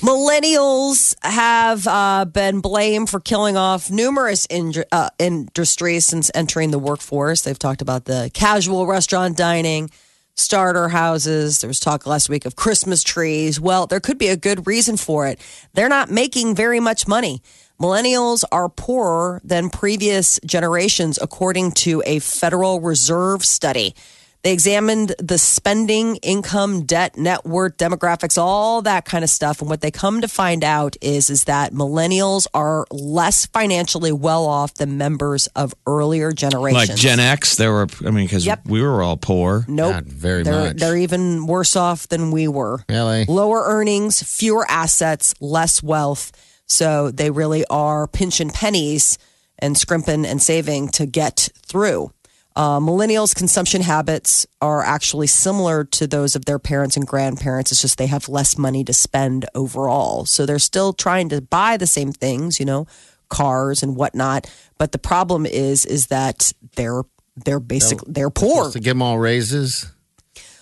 Millennials 0.00 1.14
have 1.22 1.86
uh, 1.86 2.24
been 2.24 2.60
blamed 2.60 3.08
for 3.10 3.20
killing 3.20 3.56
off 3.56 3.90
numerous 3.90 4.46
in- 4.46 4.74
uh, 4.92 5.10
industries 5.18 6.04
since 6.04 6.30
entering 6.34 6.70
the 6.70 6.78
workforce. 6.78 7.42
They've 7.42 7.58
talked 7.58 7.80
about 7.82 8.04
the 8.04 8.30
casual 8.34 8.86
restaurant 8.86 9.36
dining, 9.36 9.90
starter 10.34 10.88
houses. 10.88 11.60
There 11.60 11.68
was 11.68 11.80
talk 11.80 12.06
last 12.06 12.28
week 12.28 12.44
of 12.44 12.56
Christmas 12.56 13.02
trees. 13.02 13.60
Well, 13.60 13.86
there 13.86 14.00
could 14.00 14.18
be 14.18 14.28
a 14.28 14.36
good 14.36 14.66
reason 14.66 14.96
for 14.96 15.26
it. 15.26 15.40
They're 15.72 15.88
not 15.88 16.10
making 16.10 16.54
very 16.54 16.80
much 16.80 17.06
money. 17.08 17.40
Millennials 17.84 18.44
are 18.50 18.70
poorer 18.70 19.42
than 19.44 19.68
previous 19.68 20.40
generations, 20.46 21.18
according 21.20 21.72
to 21.72 22.02
a 22.06 22.18
Federal 22.18 22.80
Reserve 22.80 23.44
study. 23.44 23.94
They 24.42 24.54
examined 24.54 25.14
the 25.18 25.36
spending, 25.36 26.16
income, 26.16 26.86
debt, 26.86 27.18
net 27.18 27.44
worth, 27.44 27.76
demographics, 27.76 28.38
all 28.38 28.80
that 28.82 29.04
kind 29.04 29.22
of 29.22 29.28
stuff. 29.28 29.60
And 29.60 29.68
what 29.68 29.82
they 29.82 29.90
come 29.90 30.22
to 30.22 30.28
find 30.28 30.64
out 30.64 30.96
is, 31.02 31.28
is 31.28 31.44
that 31.44 31.74
millennials 31.74 32.46
are 32.54 32.86
less 32.90 33.44
financially 33.44 34.12
well 34.12 34.46
off 34.46 34.72
than 34.76 34.96
members 34.96 35.46
of 35.48 35.74
earlier 35.86 36.32
generations. 36.32 36.88
Like 36.88 36.98
Gen 36.98 37.20
X, 37.20 37.56
there 37.56 37.70
were. 37.70 37.88
I 38.00 38.10
mean, 38.10 38.24
because 38.24 38.46
Yep. 38.46 38.62
we 38.64 38.80
were 38.80 39.02
all 39.02 39.18
poor. 39.18 39.66
Nope. 39.68 39.92
Not 39.92 40.04
very 40.04 40.42
they're, 40.42 40.68
much. 40.68 40.76
They're 40.78 40.96
even 40.96 41.46
worse 41.46 41.76
off 41.76 42.08
than 42.08 42.30
we 42.30 42.48
were. 42.48 42.82
Really? 42.88 43.26
Lower 43.26 43.62
earnings, 43.66 44.22
fewer 44.22 44.64
assets, 44.70 45.34
less 45.38 45.82
wealth. 45.82 46.32
So 46.66 47.10
they 47.10 47.30
really 47.30 47.64
are 47.68 48.06
pinching 48.06 48.50
pennies 48.50 49.18
and 49.58 49.76
scrimping 49.76 50.24
and 50.24 50.42
saving 50.42 50.88
to 50.88 51.06
get 51.06 51.48
through. 51.66 52.12
Uh, 52.56 52.78
millennials' 52.78 53.34
consumption 53.34 53.82
habits 53.82 54.46
are 54.60 54.82
actually 54.82 55.26
similar 55.26 55.82
to 55.82 56.06
those 56.06 56.36
of 56.36 56.44
their 56.44 56.60
parents 56.60 56.96
and 56.96 57.06
grandparents. 57.06 57.72
It's 57.72 57.82
just 57.82 57.98
they 57.98 58.06
have 58.06 58.28
less 58.28 58.56
money 58.56 58.84
to 58.84 58.92
spend 58.92 59.46
overall. 59.56 60.24
So 60.24 60.46
they're 60.46 60.60
still 60.60 60.92
trying 60.92 61.28
to 61.30 61.40
buy 61.40 61.76
the 61.76 61.86
same 61.86 62.12
things, 62.12 62.60
you 62.60 62.66
know, 62.66 62.86
cars 63.28 63.82
and 63.82 63.96
whatnot. 63.96 64.48
But 64.78 64.92
the 64.92 64.98
problem 64.98 65.46
is, 65.46 65.84
is 65.84 66.06
that 66.08 66.52
they're 66.76 67.02
they're 67.44 67.58
basically 67.58 68.12
they're 68.12 68.30
poor. 68.30 68.70
to 68.70 68.78
give 68.78 68.92
them 68.92 69.02
all 69.02 69.18
raises. 69.18 69.90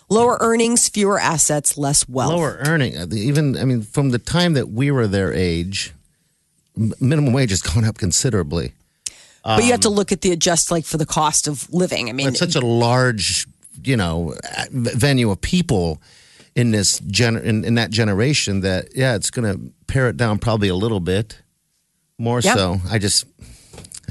Lower 0.09 0.37
earnings, 0.41 0.89
fewer 0.89 1.19
assets, 1.19 1.79
less 1.79 2.09
wealth. 2.09 2.33
Lower 2.33 2.59
earning, 2.67 2.97
uh, 2.97 3.07
even 3.13 3.57
I 3.57 3.65
mean, 3.65 3.83
from 3.83 4.11
the 4.11 4.19
time 4.19 4.53
that 4.55 4.69
we 4.69 4.91
were 4.91 5.07
their 5.07 5.33
age, 5.33 5.93
minimum 7.01 7.33
wage 7.33 7.51
has 7.51 7.63
gone 7.63 7.85
up 7.85 7.99
considerably. 7.99 8.73
but 9.45 9.65
you 9.65 9.71
have 9.71 9.81
to 9.81 9.89
look 9.91 10.13
at 10.13 10.21
the 10.21 10.31
adjust 10.33 10.71
like 10.71 10.85
for 10.85 10.99
the 10.99 11.07
cost 11.07 11.49
of 11.49 11.73
living. 11.73 12.09
I 12.09 12.13
mean, 12.13 12.29
It's 12.29 12.39
such 12.39 12.55
a 12.57 12.61
large, 12.61 13.47
you 13.85 13.97
know, 13.97 14.35
venue 14.71 15.31
of 15.31 15.41
people 15.41 16.01
in 16.55 16.71
this 16.71 16.99
gen 17.01 17.37
in, 17.39 17.65
in 17.65 17.75
that 17.77 17.91
generation 17.91 18.61
that 18.61 18.95
yeah, 18.95 19.15
it's 19.15 19.31
going 19.31 19.51
to 19.51 19.73
pare 19.87 20.09
it 20.09 20.17
down 20.17 20.39
probably 20.39 20.69
a 20.69 20.75
little 20.75 21.01
bit 21.01 21.41
more. 22.19 22.41
Yeah. 22.41 22.55
So 22.55 22.77
I 22.91 22.99
just, 22.99 23.25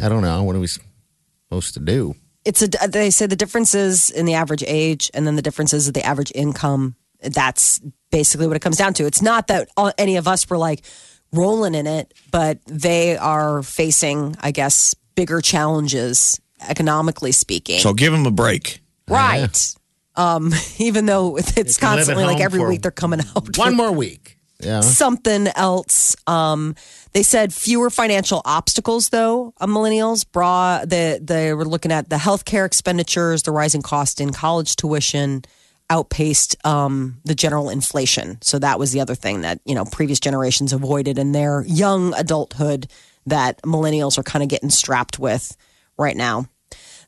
I 0.01 0.10
don't 0.10 0.24
know. 0.24 0.41
What 0.43 0.55
are 0.55 0.60
we 0.60 0.67
supposed 0.67 1.75
to 1.75 1.79
do? 1.79 2.15
It's 2.45 2.62
a 2.62 2.67
they 2.88 3.10
say 3.10 3.25
the 3.27 3.36
differences 3.36 4.10
in 4.10 4.25
the 4.25 4.33
average 4.33 4.63
age 4.65 5.12
and 5.13 5.27
then 5.27 5.36
the 5.36 5.41
differences 5.41 5.88
of 5.88 5.93
the 5.93 6.03
average 6.03 6.31
income. 6.33 6.95
That's 7.21 7.79
basically 8.10 8.48
what 8.48 8.55
it 8.55 8.62
comes 8.62 8.77
down 8.77 8.93
to. 8.95 9.05
It's 9.05 9.21
not 9.21 9.48
that 9.48 9.69
all, 9.77 9.91
any 9.98 10.17
of 10.17 10.27
us 10.27 10.50
were 10.50 10.57
like 10.57 10.83
rolling 11.31 11.75
in 11.75 11.86
it, 11.86 12.13
but 12.31 12.60
they 12.65 13.15
are 13.15 13.62
facing, 13.62 14.36
I 14.41 14.51
guess, 14.51 14.95
bigger 15.15 15.39
challenges 15.39 16.39
economically 16.67 17.31
speaking. 17.31 17.79
So 17.79 17.93
give 17.93 18.12
them 18.12 18.25
a 18.25 18.31
break. 18.31 18.81
right. 19.07 19.75
Um, 20.15 20.53
even 20.77 21.05
though 21.05 21.38
it's 21.38 21.51
can 21.53 21.63
live 21.63 21.67
at 21.69 21.79
constantly 21.79 22.25
like 22.25 22.41
every 22.41 22.63
week 22.65 22.81
they're 22.81 22.91
coming 22.91 23.21
out 23.21 23.57
One 23.57 23.75
more 23.75 23.91
week. 23.91 24.38
Yeah. 24.62 24.82
something 24.82 25.48
else. 25.56 26.15
Um, 26.27 26.75
they 27.13 27.24
said 27.24 27.53
fewer 27.53 27.89
financial 27.89 28.41
obstacles, 28.46 29.10
though. 29.10 29.53
Uh, 29.60 29.68
millennials 29.68 30.25
brought 30.30 30.89
the 30.89 31.20
they 31.22 31.53
were 31.53 31.65
looking 31.65 31.91
at 31.91 32.10
the 32.10 32.15
healthcare 32.18 32.65
expenditures, 32.65 33.44
the 33.44 33.51
rising 33.51 33.82
cost 33.82 34.22
in 34.22 34.32
college 34.32 34.75
tuition 34.75 35.44
outpaced 35.89 36.56
um, 36.65 37.20
the 37.25 37.36
general 37.36 37.70
inflation. 37.70 38.41
So 38.41 38.60
that 38.60 38.80
was 38.80 38.94
the 38.94 39.01
other 39.01 39.15
thing 39.15 39.41
that 39.41 39.60
you 39.65 39.75
know 39.75 39.86
previous 39.86 40.20
generations 40.20 40.74
avoided 40.74 41.20
in 41.20 41.34
their 41.34 41.63
young 41.68 42.13
adulthood 42.13 42.88
that 43.25 43.62
millennials 43.63 44.18
are 44.18 44.24
kind 44.24 44.41
of 44.41 44.50
getting 44.50 44.70
strapped 44.70 45.20
with 45.20 45.56
right 45.98 46.15
now. 46.15 46.46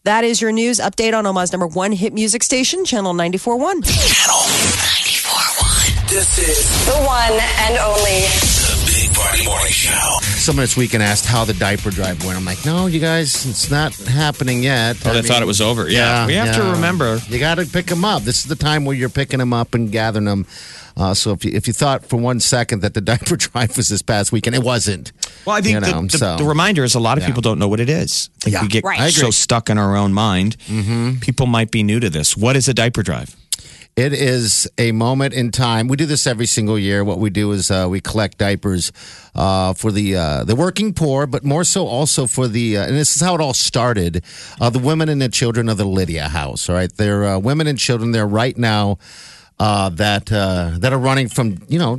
That 0.04 0.26
is 0.26 0.42
your 0.42 0.52
news 0.52 0.80
update 0.80 1.18
on 1.18 1.26
Omaha's 1.26 1.54
number 1.54 1.68
one 1.68 1.94
hit 1.94 2.14
music 2.14 2.44
station, 2.44 2.84
Channel 2.84 3.14
94.1. 3.14 3.86
Channel 3.86 4.42
94.1. 4.42 5.13
This 6.14 6.38
is 6.38 6.86
The 6.86 6.94
one 7.04 7.32
and 7.32 7.78
only. 7.78 8.22
The 8.22 8.84
Big 8.86 9.16
Party 9.16 9.46
Morning 9.46 9.72
Show. 9.72 10.18
Someone 10.22 10.64
this 10.64 10.78
weekend 10.78 11.02
asked 11.02 11.26
how 11.26 11.44
the 11.44 11.54
diaper 11.54 11.90
drive 11.90 12.24
went. 12.24 12.38
I'm 12.38 12.46
like, 12.46 12.64
no, 12.66 12.86
you 12.86 13.00
guys, 13.00 13.46
it's 13.48 13.72
not 13.72 13.96
happening 13.96 14.62
yet. 14.62 14.98
Oh, 15.06 15.10
I 15.10 15.14
they 15.14 15.20
mean, 15.22 15.28
thought 15.28 15.42
it 15.42 15.46
was 15.46 15.60
over. 15.62 15.90
Yeah, 15.90 16.28
we 16.28 16.36
have 16.36 16.56
to 16.56 16.64
remember. 16.74 17.18
You 17.28 17.40
got 17.40 17.56
to 17.56 17.66
pick 17.66 17.88
them 17.88 18.06
up. 18.06 18.22
This 18.24 18.38
is 18.40 18.44
the 18.46 18.56
time 18.56 18.86
where 18.86 18.96
you're 18.96 19.10
picking 19.10 19.40
them 19.40 19.54
up 19.54 19.74
and 19.74 19.92
gathering 19.92 20.26
them. 20.26 20.46
Uh, 20.96 21.16
so 21.16 21.32
if 21.32 21.44
you, 21.44 21.52
if 21.54 21.66
you 21.68 21.74
thought 21.74 22.06
for 22.06 22.18
one 22.18 22.40
second 22.40 22.82
that 22.82 22.94
the 22.94 23.02
diaper 23.12 23.36
drive 23.36 23.76
was 23.76 23.88
this 23.90 24.04
past 24.04 24.32
weekend, 24.32 24.56
it 24.56 24.64
wasn't. 24.64 25.12
Well, 25.46 25.56
I 25.56 25.62
think 25.62 25.74
You 25.74 25.80
know, 25.80 26.02
the, 26.04 26.08
the, 26.10 26.18
so- 26.20 26.38
the 26.38 26.44
reminder 26.46 26.84
is 26.84 26.94
a 26.94 27.00
lot 27.00 27.18
of 27.18 27.24
Yeah. 27.24 27.28
people 27.30 27.42
don't 27.42 27.58
know 27.58 27.68
what 27.68 27.80
it 27.80 27.90
is. 27.90 28.30
I 28.38 28.40
think 28.44 28.54
Yeah. 28.54 28.62
we 28.62 28.68
get 28.68 28.84
Right. 28.84 29.12
So 29.12 29.32
stuck 29.32 29.70
in 29.72 29.78
our 29.80 29.96
own 29.98 30.14
mind. 30.14 30.58
Mm-hmm. 30.68 31.20
People 31.22 31.48
might 31.48 31.72
be 31.72 31.82
new 31.82 32.00
to 32.00 32.10
this. 32.10 32.38
What 32.38 32.56
is 32.56 32.68
a 32.68 32.74
diaper 32.74 33.02
drive? 33.02 33.36
It 33.96 34.12
is 34.12 34.68
a 34.80 34.92
moment 34.92 35.36
in 35.36 35.52
time. 35.52 35.88
We 35.88 35.98
do 35.98 36.08
this 36.08 36.26
every 36.26 36.48
single 36.48 36.80
year. 36.80 37.04
What 37.04 37.20
we 37.20 37.30
do 37.30 37.52
is 37.52 37.70
uh, 37.70 37.86
we 37.88 38.02
collect 38.02 38.40
diapers 38.40 38.92
uh, 39.36 39.74
for 39.74 39.92
the 39.92 40.16
uh, 40.16 40.44
the 40.46 40.56
working 40.56 40.96
poor, 40.96 41.28
but 41.28 41.44
more 41.44 41.64
so 41.64 41.86
also 41.86 42.26
for 42.26 42.48
the 42.48 42.78
uh, 42.78 42.88
and 42.88 42.96
this 42.96 43.16
is 43.16 43.22
how 43.22 43.36
it 43.36 43.42
all 43.42 43.54
started. 43.54 44.24
Uh, 44.60 44.72
the 44.72 44.80
women 44.80 45.10
and 45.10 45.22
the 45.22 45.30
children 45.30 45.70
of 45.70 45.78
the 45.78 45.86
Lydia 45.86 46.30
House. 46.30 46.70
All 46.70 46.76
right, 46.76 46.92
they're 46.92 47.24
uh, 47.24 47.38
women 47.38 47.68
and 47.68 47.78
children 47.78 48.14
there 48.14 48.26
right 48.26 48.58
now. 48.58 48.98
Uh, 49.64 49.88
that 49.88 50.30
uh, 50.30 50.72
that 50.78 50.92
are 50.92 50.98
running 50.98 51.30
from 51.30 51.58
you 51.70 51.80
know 51.80 51.98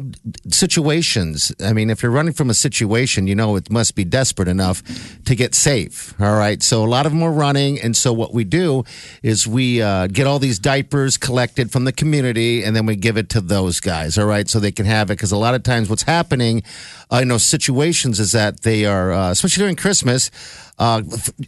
situations. 0.51 1.51
I 1.61 1.73
mean, 1.73 1.89
if 1.89 2.03
you're 2.03 2.13
running 2.13 2.35
from 2.35 2.51
a 2.51 2.55
situation, 2.55 3.27
you 3.27 3.35
know 3.35 3.57
it 3.57 3.71
must 3.71 3.95
be 3.95 4.05
desperate 4.05 4.49
enough 4.49 4.83
to 5.25 5.35
get 5.35 5.55
safe. 5.55 6.13
All 6.21 6.37
right, 6.37 6.63
so 6.63 6.85
a 6.85 6.91
lot 6.97 7.07
of 7.07 7.13
them 7.13 7.23
are 7.23 7.33
running, 7.33 7.81
and 7.81 7.97
so 7.97 8.13
what 8.13 8.35
we 8.35 8.45
do 8.45 8.85
is 9.23 9.47
we 9.47 9.81
uh, 9.81 10.09
get 10.09 10.27
all 10.27 10.39
these 10.39 10.59
diapers 10.59 11.17
collected 11.17 11.73
from 11.73 11.85
the 11.85 11.93
community, 11.93 12.63
and 12.63 12.77
then 12.77 12.85
we 12.85 12.97
give 12.97 13.17
it 13.17 13.31
to 13.31 13.41
those 13.41 13.81
guys. 13.81 14.19
All 14.19 14.27
right, 14.27 14.47
so 14.47 14.61
they 14.61 14.71
can 14.71 14.85
have 14.85 15.11
it 15.11 15.15
because 15.15 15.33
a 15.33 15.39
lot 15.39 15.55
of 15.55 15.63
times 15.63 15.89
what's 15.89 16.03
happening 16.03 16.63
uh, 17.11 17.21
in 17.23 17.29
those 17.29 17.47
situations 17.47 18.21
is 18.21 18.33
that 18.33 18.61
they 18.61 18.85
are, 18.85 19.11
uh, 19.11 19.31
especially 19.31 19.63
during 19.63 19.77
Christmas. 19.77 20.31
Uh, 20.79 21.03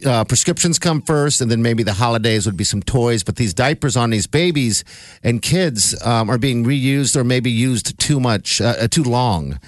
uh, 0.05 0.23
prescriptions 0.23 0.79
come 0.79 1.01
first, 1.01 1.41
and 1.41 1.51
then 1.51 1.61
maybe 1.61 1.83
the 1.83 1.93
holidays 1.93 2.45
would 2.45 2.57
be 2.57 2.63
some 2.63 2.81
toys. 2.81 3.23
But 3.23 3.35
these 3.35 3.53
diapers 3.53 3.97
on 3.97 4.09
these 4.09 4.27
babies 4.27 4.83
and 5.23 5.41
kids 5.41 5.99
um, 6.05 6.29
are 6.29 6.37
being 6.37 6.63
reused 6.63 7.15
or 7.15 7.23
maybe 7.23 7.51
used 7.51 7.99
too 7.99 8.19
much, 8.19 8.61
uh, 8.61 8.75
uh, 8.79 8.87
too 8.87 9.03
long. 9.03 9.59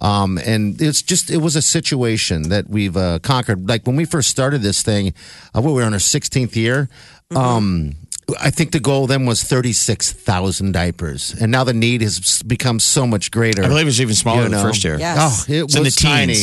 Um, 0.00 0.38
and 0.38 0.80
it's 0.80 1.02
just, 1.02 1.28
it 1.30 1.38
was 1.38 1.56
a 1.56 1.62
situation 1.62 2.50
that 2.50 2.68
we've 2.68 2.96
uh, 2.96 3.18
conquered. 3.18 3.68
Like 3.68 3.84
when 3.86 3.96
we 3.96 4.04
first 4.04 4.30
started 4.30 4.62
this 4.62 4.82
thing, 4.82 5.12
uh, 5.54 5.60
we 5.60 5.72
were 5.72 5.82
on 5.82 5.92
our 5.92 5.98
16th 5.98 6.54
year. 6.54 6.88
Um, 7.34 7.96
I 8.40 8.50
think 8.50 8.72
the 8.72 8.80
goal 8.80 9.06
then 9.06 9.26
was 9.26 9.42
36,000 9.42 10.72
diapers. 10.72 11.34
And 11.40 11.50
now 11.50 11.64
the 11.64 11.72
need 11.72 12.02
has 12.02 12.42
become 12.42 12.78
so 12.78 13.06
much 13.06 13.30
greater. 13.30 13.64
I 13.64 13.68
believe 13.68 13.82
it 13.82 13.86
was 13.86 14.00
even 14.00 14.14
smaller 14.14 14.44
You 14.44 14.50
the 14.50 14.62
first 14.62 14.84
year. 14.84 14.98
Yes. 14.98 15.18
Oh, 15.18 15.52
it 15.52 15.64
It's 15.64 15.74
in 15.74 15.82
the 15.82 15.86
was 15.86 15.96
tiny. 15.96 16.34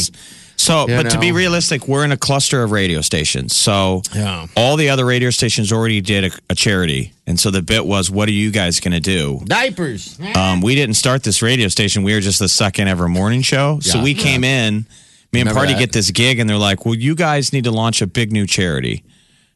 Teens. 0.58 0.62
So, 0.66 0.88
You 0.88 0.96
but 1.04 1.10
to 1.12 1.20
be 1.20 1.32
realistic, 1.32 1.88
we're 1.88 2.04
in 2.04 2.12
a 2.12 2.18
cluster 2.18 2.64
of 2.64 2.72
radio 2.72 3.02
stations. 3.02 3.56
So, 3.56 4.02
Yeah. 4.14 4.48
all 4.56 4.76
the 4.78 4.90
other 4.90 5.06
radio 5.06 5.30
stations 5.30 5.72
already 5.72 6.02
did 6.02 6.26
a, 6.26 6.32
a 6.50 6.56
charity. 6.56 7.14
And 7.28 7.40
so 7.40 7.52
the 7.52 7.62
bit 7.62 7.86
was, 7.86 8.10
what 8.10 8.28
are 8.30 8.34
you 8.34 8.52
guys 8.52 8.80
going 8.80 8.92
to 8.94 9.00
do? 9.00 9.42
Diapers. 9.46 10.18
Um, 10.36 10.62
we 10.62 10.76
didn't 10.76 10.96
start 10.96 11.24
this 11.24 11.42
radio 11.42 11.68
station. 11.68 12.04
We 12.04 12.14
were 12.14 12.22
just 12.22 12.40
the 12.40 12.50
second 12.50 12.88
ever 12.88 13.08
morning 13.08 13.42
show. 13.42 13.80
So 13.82 13.98
Yeah. 13.98 14.04
we 14.04 14.14
came 14.14 14.44
in, 14.44 14.86
me 15.32 15.42
and 15.42 15.48
Remember 15.50 15.54
Party 15.60 15.74
that? 15.74 15.80
get 15.80 15.92
this 15.92 16.12
gig, 16.12 16.40
and 16.40 16.50
they're 16.50 16.58
like, 16.58 16.86
well, 16.86 16.96
you 16.96 17.16
guys 17.16 17.52
need 17.54 17.64
to 17.66 17.72
launch 17.72 18.02
a 18.02 18.08
big 18.08 18.32
new 18.32 18.46
charity. 18.48 19.04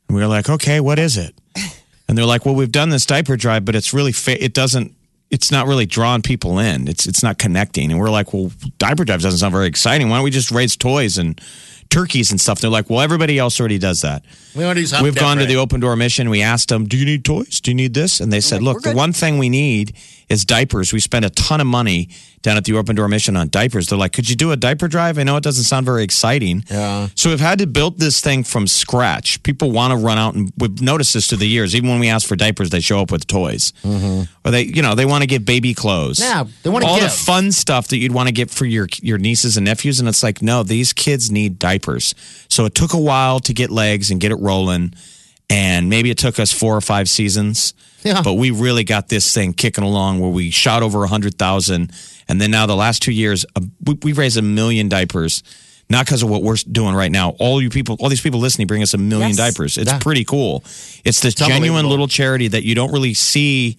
And 0.08 0.16
we 0.16 0.22
were 0.22 0.28
like, 0.28 0.50
okay, 0.50 0.80
what 0.80 0.98
is 1.00 1.18
it? 1.18 1.36
And 2.08 2.18
they're 2.18 2.26
like, 2.26 2.44
well, 2.46 2.56
we've 2.56 2.72
done 2.72 2.90
this 2.90 3.06
diaper 3.06 3.38
drive, 3.38 3.66
but 3.66 3.76
it's 3.76 3.94
really, 3.94 4.12
fa- 4.12 4.44
it 4.44 4.54
doesn't, 4.54 4.94
it's 5.30 5.52
not 5.52 5.68
really 5.68 5.86
drawing 5.86 6.22
people 6.22 6.60
in. 6.60 6.88
It's 6.88 7.08
it's 7.08 7.22
not 7.22 7.38
connecting. 7.38 7.92
And 7.92 8.00
we're 8.00 8.10
like, 8.10 8.34
well, 8.34 8.52
diaper 8.78 9.06
drive 9.06 9.22
doesn't 9.22 9.40
sound 9.40 9.54
very 9.54 9.68
exciting. 9.68 10.10
Why 10.10 10.18
don't 10.18 10.24
we 10.24 10.32
just 10.32 10.52
raise 10.52 10.76
toys 10.76 11.18
and 11.18 11.40
turkeys 11.90 12.32
and 12.32 12.42
stuff? 12.42 12.60
They're 12.62 12.70
like, 12.70 12.90
well, 12.90 13.02
everybody 13.02 13.38
else 13.38 13.60
already 13.60 13.78
does 13.78 14.02
that. 14.02 14.24
We 14.56 14.66
want 14.66 14.78
to 14.78 14.82
do 14.82 14.88
something 14.88 15.04
We've 15.04 15.16
gone 15.16 15.38
to 15.38 15.46
the 15.46 15.58
open 15.58 15.80
door 15.80 15.96
mission. 15.96 16.30
We 16.30 16.42
asked 16.42 16.70
them, 16.70 16.86
"Do 16.86 16.98
you 16.98 17.06
need 17.06 17.24
toys? 17.24 17.62
Do 17.62 17.72
you 17.72 17.76
need 17.76 17.94
this?" 17.94 18.20
And 18.20 18.34
they 18.34 18.42
said, 18.42 18.64
"Look, 18.64 18.82
the 18.82 18.94
one 18.94 19.14
thing 19.14 19.38
we 19.38 19.50
need 19.50 19.96
is 20.30 20.46
diapers. 20.46 20.94
We 20.94 21.00
spend 21.00 21.26
a 21.26 21.30
ton 21.32 21.60
of 21.60 21.68
money 21.68 22.10
down 22.42 22.56
at 22.56 22.64
the 22.64 22.74
Open 22.74 22.96
Door 22.96 23.10
Mission 23.10 23.36
on 23.36 23.50
diapers. 23.50 23.88
They're 23.88 23.98
like, 23.98 24.14
could 24.14 24.30
you 24.30 24.36
do 24.36 24.52
a 24.52 24.56
diaper 24.56 24.88
drive? 24.88 25.18
I 25.18 25.24
know 25.24 25.36
it 25.36 25.44
doesn't 25.44 25.66
sound 25.66 25.86
very 25.86 26.04
exciting. 26.04 26.64
Yeah. 26.70 27.10
So 27.16 27.30
we've 27.30 27.40
had 27.40 27.60
to 27.60 27.68
build 27.68 28.00
this 28.00 28.22
thing 28.22 28.44
from 28.44 28.68
scratch. 28.68 29.42
People 29.44 29.72
want 29.72 29.92
to 29.92 29.98
run 29.98 30.18
out 30.18 30.36
and 30.36 30.54
we've 30.58 30.82
noticed 30.82 31.14
this 31.14 31.28
through 31.28 31.40
the 31.40 31.48
years. 31.48 31.76
Even 31.76 31.90
when 31.90 32.00
we 32.00 32.08
ask 32.08 32.28
for 32.28 32.36
diapers, 32.36 32.70
they 32.70 32.80
show 32.80 33.00
up 33.02 33.12
with 33.12 33.28
toys. 33.28 33.74
Mm-hmm. 33.84 34.32
Or 34.48 34.52
they, 34.52 34.64
you 34.64 34.82
know, 34.82 34.96
they 34.96 35.06
want 35.06 35.24
to 35.24 35.28
get 35.28 35.46
baby 35.46 35.74
clothes. 35.74 36.20
Yeah, 36.20 36.46
they 36.64 36.70
wanna 36.70 36.86
all 36.86 37.00
the 37.00 37.10
fun 37.10 37.52
stuff 37.52 37.88
that 37.90 37.98
you'd 37.98 38.14
want 38.14 38.28
to 38.28 38.34
get 38.34 38.50
for 38.50 38.66
your 38.66 38.88
your 39.02 39.18
nieces 39.18 39.58
and 39.58 39.66
nephews. 39.66 40.00
And 40.00 40.08
it's 40.08 40.24
like, 40.24 40.42
no, 40.42 40.64
these 40.64 40.94
kids 40.94 41.32
need 41.32 41.60
diapers. 41.60 42.16
So 42.50 42.66
it 42.66 42.76
took 42.76 42.94
a 42.94 43.00
while 43.00 43.40
to 43.42 43.54
get 43.54 43.70
legs 43.70 44.12
and 44.12 44.22
get 44.22 44.32
it 44.32 44.40
rolling. 44.40 44.94
And 45.50 45.90
maybe 45.90 46.12
it 46.12 46.18
took 46.18 46.40
us 46.40 46.54
four 46.54 46.78
or 46.78 46.82
five 46.82 47.10
seasons. 47.10 47.74
Yeah. 48.04 48.22
But 48.22 48.34
we 48.36 48.52
really 48.52 48.84
got 48.84 49.10
this 49.10 49.34
thing 49.34 49.54
kicking 49.54 49.84
along 49.84 50.20
where 50.20 50.30
we 50.32 50.52
shot 50.52 50.84
over 50.84 51.00
100,000. 51.00 51.92
And 52.28 52.40
then 52.42 52.52
now 52.52 52.66
the 52.66 52.76
last 52.76 53.02
two 53.02 53.12
years, 53.12 53.46
uh, 53.56 53.62
we, 53.86 53.96
we 54.04 54.14
raised 54.14 54.38
a 54.38 54.42
million 54.42 54.88
diapers. 54.90 55.44
Not 55.92 56.06
because 56.06 56.22
of 56.22 56.30
what 56.30 56.44
we're 56.44 56.56
doing 56.72 56.94
right 56.94 57.12
now. 57.12 57.32
All 57.40 57.60
you 57.62 57.70
people, 57.72 57.98
all 58.00 58.10
these 58.10 58.22
people 58.22 58.40
listening, 58.40 58.68
bring 58.68 58.84
us 58.84 58.94
a 58.94 58.98
million 59.00 59.30
Yes. 59.30 59.38
diapers. 59.38 59.78
It's 59.78 59.92
Yeah. 59.92 59.98
pretty 59.98 60.24
cool. 60.24 60.64
It's 61.04 61.20
this 61.20 61.34
genuine 61.34 61.90
little 61.90 62.08
charity 62.08 62.48
that 62.50 62.64
you 62.64 62.76
don't 62.76 62.92
really 62.92 63.16
see. 63.16 63.76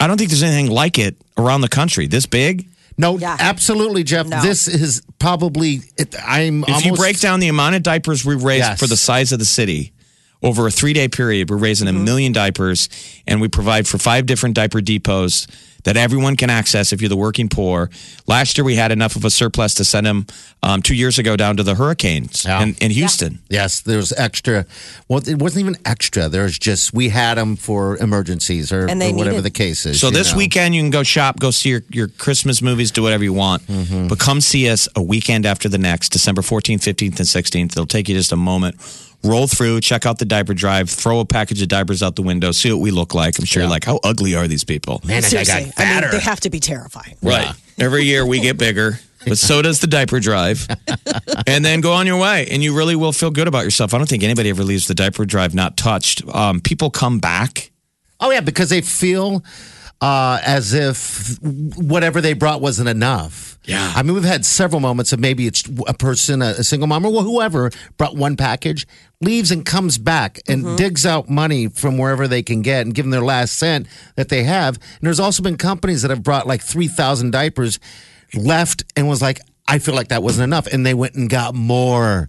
I 0.00 0.06
don't 0.06 0.16
think 0.16 0.30
there's 0.30 0.42
anything 0.42 0.70
like 0.70 0.98
it 0.98 1.16
around 1.36 1.60
the 1.60 1.68
country. 1.68 2.06
This 2.06 2.24
big. 2.26 2.66
No, 2.98 3.18
Yeah. 3.18 3.36
absolutely, 3.38 4.04
Jeff. 4.04 4.26
No. 4.26 4.40
This 4.42 4.66
is 4.68 5.02
probably. 5.18 5.82
It, 5.98 6.14
I'm 6.26 6.62
If 6.62 6.68
almost. 6.68 6.86
you 6.86 6.92
break 6.94 7.20
down 7.20 7.40
the 7.40 7.48
amount 7.48 7.74
of 7.76 7.82
diapers 7.82 8.24
we 8.24 8.34
raised 8.34 8.64
Yes. 8.64 8.78
for 8.80 8.86
the 8.86 8.96
size 8.96 9.32
of 9.32 9.38
the 9.38 9.44
city 9.44 9.92
over 10.42 10.66
a 10.66 10.70
three 10.70 10.92
day 10.92 11.08
period, 11.08 11.50
we're 11.50 11.56
raising 11.56 11.88
Mm-hmm. 11.88 11.96
a 12.00 12.04
million 12.04 12.32
diapers 12.32 12.88
and 13.26 13.40
we 13.40 13.48
provide 13.48 13.86
for 13.88 13.98
five 13.98 14.26
different 14.26 14.54
diaper 14.54 14.80
depots 14.80 15.46
that 15.84 15.96
everyone 15.96 16.36
can 16.36 16.48
access 16.48 16.92
if 16.92 17.00
you're 17.02 17.08
the 17.08 17.16
working 17.16 17.48
poor. 17.48 17.90
Last 18.28 18.56
year, 18.56 18.64
we 18.64 18.76
had 18.76 18.92
enough 18.92 19.16
of 19.16 19.24
a 19.24 19.30
surplus 19.30 19.74
to 19.74 19.84
send 19.84 20.06
them 20.06 20.26
um, 20.62 20.80
two 20.80 20.94
years 20.94 21.18
ago 21.18 21.34
down 21.36 21.56
to 21.56 21.64
the 21.64 21.74
hurricanes 21.74 22.44
Yeah. 22.44 22.62
in, 22.62 22.76
in 22.80 22.92
Houston. 22.92 23.40
Yes, 23.50 23.80
there's 23.80 24.12
extra. 24.12 24.64
Well, 25.08 25.28
it 25.28 25.40
wasn't 25.42 25.62
even 25.66 25.76
extra. 25.84 26.28
There's 26.28 26.56
just 26.56 26.92
we 26.94 27.08
had 27.08 27.36
them 27.36 27.56
for 27.56 27.96
emergencies 27.96 28.70
or, 28.72 28.86
And 28.86 29.00
they 29.02 29.10
or 29.10 29.14
whatever 29.16 29.36
needed- 29.38 29.44
the 29.46 29.50
case 29.58 29.84
is. 29.84 30.00
So 30.00 30.10
this 30.10 30.30
know. 30.30 30.38
weekend, 30.38 30.76
you 30.76 30.82
can 30.82 30.90
go 30.90 31.02
shop, 31.02 31.40
go 31.40 31.50
see 31.50 31.70
your, 31.70 31.82
your 31.90 32.06
Christmas 32.06 32.62
movies, 32.62 32.92
do 32.92 33.02
whatever 33.02 33.24
you 33.24 33.32
want. 33.32 33.66
Mm-hmm. 33.66 34.06
But 34.06 34.20
come 34.20 34.40
see 34.40 34.68
us 34.70 34.88
a 34.94 35.02
weekend 35.02 35.46
after 35.46 35.68
the 35.68 35.78
next, 35.78 36.10
December 36.10 36.42
14th, 36.42 36.78
15th, 36.78 37.18
and 37.18 37.28
16th. 37.28 37.72
It'll 37.72 37.86
take 37.86 38.08
you 38.08 38.14
just 38.14 38.30
a 38.30 38.36
moment. 38.36 38.76
Roll 39.24 39.46
through, 39.46 39.80
check 39.82 40.04
out 40.04 40.18
the 40.18 40.24
diaper 40.24 40.52
drive, 40.54 40.90
throw 40.90 41.20
a 41.20 41.24
package 41.24 41.62
of 41.62 41.68
diapers 41.68 42.02
out 42.02 42.16
the 42.16 42.22
window, 42.22 42.50
see 42.50 42.72
what 42.72 42.80
we 42.80 42.90
look 42.90 43.14
like. 43.14 43.38
I'm 43.38 43.44
sure 43.44 43.62
you're 43.62 43.70
like, 43.70 43.84
how 43.84 44.00
ugly 44.02 44.34
are 44.34 44.48
these 44.48 44.64
people? 44.64 45.00
man, 45.04 45.18
I 45.18 45.28
Seriously, 45.28 45.52
got 45.54 45.60
I 45.60 45.62
mean, 45.64 45.72
fatter. 45.72 46.10
they 46.10 46.18
have 46.20 46.40
to 46.40 46.50
be 46.50 46.58
terrifying. 46.58 47.16
Right. 47.22 47.54
Every 47.78 48.02
year 48.04 48.26
we 48.26 48.40
get 48.40 48.58
bigger, 48.58 48.98
but 49.26 49.38
so 49.38 49.62
does 49.62 49.78
the 49.80 49.86
diaper 49.86 50.18
drive. 50.18 50.66
and 51.46 51.64
then 51.64 51.80
go 51.80 51.92
on 51.92 52.06
your 52.06 52.18
way, 52.20 52.48
and 52.50 52.62
you 52.64 52.76
really 52.76 52.96
will 52.96 53.12
feel 53.12 53.30
good 53.30 53.46
about 53.48 53.64
yourself. 53.64 53.94
I 53.94 53.98
don't 53.98 54.08
think 54.08 54.24
anybody 54.24 54.50
ever 54.50 54.64
leaves 54.64 54.88
the 54.88 54.94
diaper 54.94 55.24
drive 55.24 55.54
not 55.54 55.76
touched. 55.76 56.22
Um, 56.34 56.60
people 56.60 56.90
come 56.90 57.18
back. 57.20 57.70
oh 58.20 58.30
yeah, 58.32 58.40
because 58.40 58.70
they 58.70 58.80
feel 58.80 59.44
uh, 60.00 60.40
as 60.44 60.74
if 60.74 61.38
whatever 61.42 62.20
they 62.20 62.32
brought 62.32 62.60
wasn't 62.60 62.88
enough. 62.88 63.51
Yeah. 63.64 63.92
I 63.94 64.02
mean, 64.02 64.14
we've 64.14 64.24
had 64.24 64.44
several 64.44 64.80
moments 64.80 65.12
of 65.12 65.20
maybe 65.20 65.46
it's 65.46 65.62
a 65.86 65.94
person, 65.94 66.42
a, 66.42 66.46
a 66.46 66.64
single 66.64 66.88
mom, 66.88 67.06
or 67.06 67.22
whoever 67.22 67.70
brought 67.96 68.16
one 68.16 68.36
package, 68.36 68.86
leaves 69.20 69.50
and 69.50 69.64
comes 69.64 69.98
back 69.98 70.40
and 70.48 70.64
mm-hmm. 70.64 70.76
digs 70.76 71.06
out 71.06 71.28
money 71.28 71.68
from 71.68 71.96
wherever 71.96 72.26
they 72.26 72.42
can 72.42 72.62
get 72.62 72.84
and 72.84 72.94
give 72.94 73.04
them 73.04 73.10
their 73.10 73.22
last 73.22 73.56
cent 73.56 73.86
that 74.16 74.28
they 74.28 74.42
have. 74.42 74.76
And 74.76 75.02
there's 75.02 75.20
also 75.20 75.42
been 75.42 75.56
companies 75.56 76.02
that 76.02 76.10
have 76.10 76.22
brought 76.22 76.46
like 76.46 76.60
3,000 76.60 77.30
diapers 77.30 77.78
left 78.34 78.84
and 78.96 79.08
was 79.08 79.22
like, 79.22 79.40
I 79.68 79.78
feel 79.78 79.94
like 79.94 80.08
that 80.08 80.22
wasn't 80.22 80.44
enough. 80.44 80.66
And 80.66 80.84
they 80.84 80.94
went 80.94 81.14
and 81.14 81.30
got 81.30 81.54
more 81.54 82.28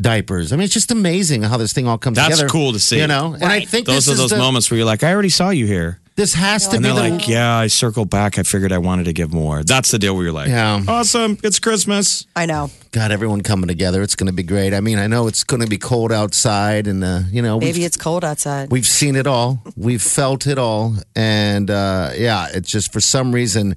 diapers. 0.00 0.52
I 0.52 0.56
mean, 0.56 0.64
it's 0.64 0.74
just 0.74 0.90
amazing 0.90 1.42
how 1.42 1.58
this 1.58 1.74
thing 1.74 1.86
all 1.86 1.98
comes 1.98 2.16
That's 2.16 2.28
together. 2.28 2.42
That's 2.44 2.52
cool 2.52 2.72
to 2.72 2.80
see. 2.80 2.98
You 2.98 3.06
know? 3.06 3.34
And 3.34 3.44
I 3.44 3.64
think 3.64 3.86
Those 3.86 4.06
this 4.06 4.08
are 4.08 4.12
is 4.12 4.18
those 4.18 4.30
the- 4.30 4.38
moments 4.38 4.70
where 4.70 4.78
you're 4.78 4.86
like, 4.86 5.02
I 5.02 5.12
already 5.12 5.28
saw 5.28 5.50
you 5.50 5.66
here. 5.66 6.00
This 6.20 6.34
has 6.34 6.68
to 6.68 6.76
And 6.76 6.82
be 6.82 6.90
they're 6.92 7.02
the 7.08 7.16
like, 7.16 7.28
yeah, 7.28 7.56
I 7.56 7.68
circled 7.68 8.10
back. 8.10 8.38
I 8.38 8.42
figured 8.42 8.72
I 8.72 8.78
wanted 8.78 9.04
to 9.04 9.14
give 9.14 9.32
more. 9.32 9.64
That's 9.64 9.90
the 9.90 9.98
deal 9.98 10.14
where 10.14 10.24
you're 10.24 10.34
like, 10.34 10.48
Yeah. 10.50 10.82
awesome. 10.86 11.38
It's 11.42 11.58
Christmas. 11.58 12.26
I 12.36 12.44
know. 12.44 12.70
God, 12.92 13.10
everyone 13.10 13.40
coming 13.40 13.68
together. 13.68 14.02
It's 14.02 14.14
going 14.16 14.26
to 14.26 14.32
be 14.34 14.42
great. 14.42 14.74
I 14.74 14.80
mean, 14.80 14.98
I 14.98 15.06
know 15.06 15.28
it's 15.28 15.44
going 15.44 15.62
to 15.62 15.66
be 15.66 15.78
cold 15.78 16.12
outside, 16.12 16.86
and 16.86 17.02
uh, 17.02 17.20
you 17.30 17.40
know, 17.40 17.58
Maybe 17.58 17.78
we've, 17.78 17.86
it's 17.86 17.96
cold 17.96 18.22
outside. 18.22 18.70
we've 18.70 18.86
seen 18.86 19.16
it 19.16 19.26
all, 19.26 19.62
we've 19.78 20.02
felt 20.02 20.46
it 20.46 20.58
all, 20.58 20.94
and 21.16 21.70
uh, 21.70 22.10
yeah, 22.14 22.48
it's 22.52 22.68
just 22.70 22.92
for 22.92 23.00
some 23.00 23.32
reason 23.32 23.74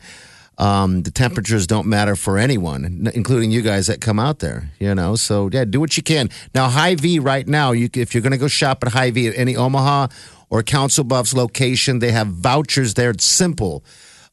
um, 0.57 1.03
the 1.03 1.11
temperatures 1.11 1.65
don't 1.65 1.87
matter 1.87 2.17
for 2.17 2.37
anyone, 2.37 2.83
n- 3.07 3.11
including 3.15 3.51
you 3.51 3.61
guys 3.61 3.87
that 3.87 4.01
come 4.01 4.19
out 4.19 4.39
there. 4.39 4.69
You 4.79 4.93
know, 4.95 5.15
so 5.15 5.49
yeah, 5.53 5.63
do 5.63 5.79
what 5.79 5.95
you 5.95 6.03
can. 6.03 6.29
Now, 6.53 6.67
Hy-Vee 6.67 7.19
right 7.19 7.47
now, 7.47 7.71
you 7.71 7.87
if 7.93 8.13
you're 8.13 8.21
going 8.21 8.31
to 8.33 8.37
go 8.37 8.49
shop 8.49 8.83
at 8.83 8.91
Hy-Vee 8.91 9.27
at 9.29 9.37
any 9.37 9.55
Omaha 9.55 10.07
or 10.53 10.61
Council 10.61 11.03
Bluffs 11.03 11.33
location, 11.33 11.97
they 11.97 12.11
have 12.11 12.27
vouchers 12.27 12.93
there. 12.93 13.09
It's 13.09 13.25
simple. 13.25 13.83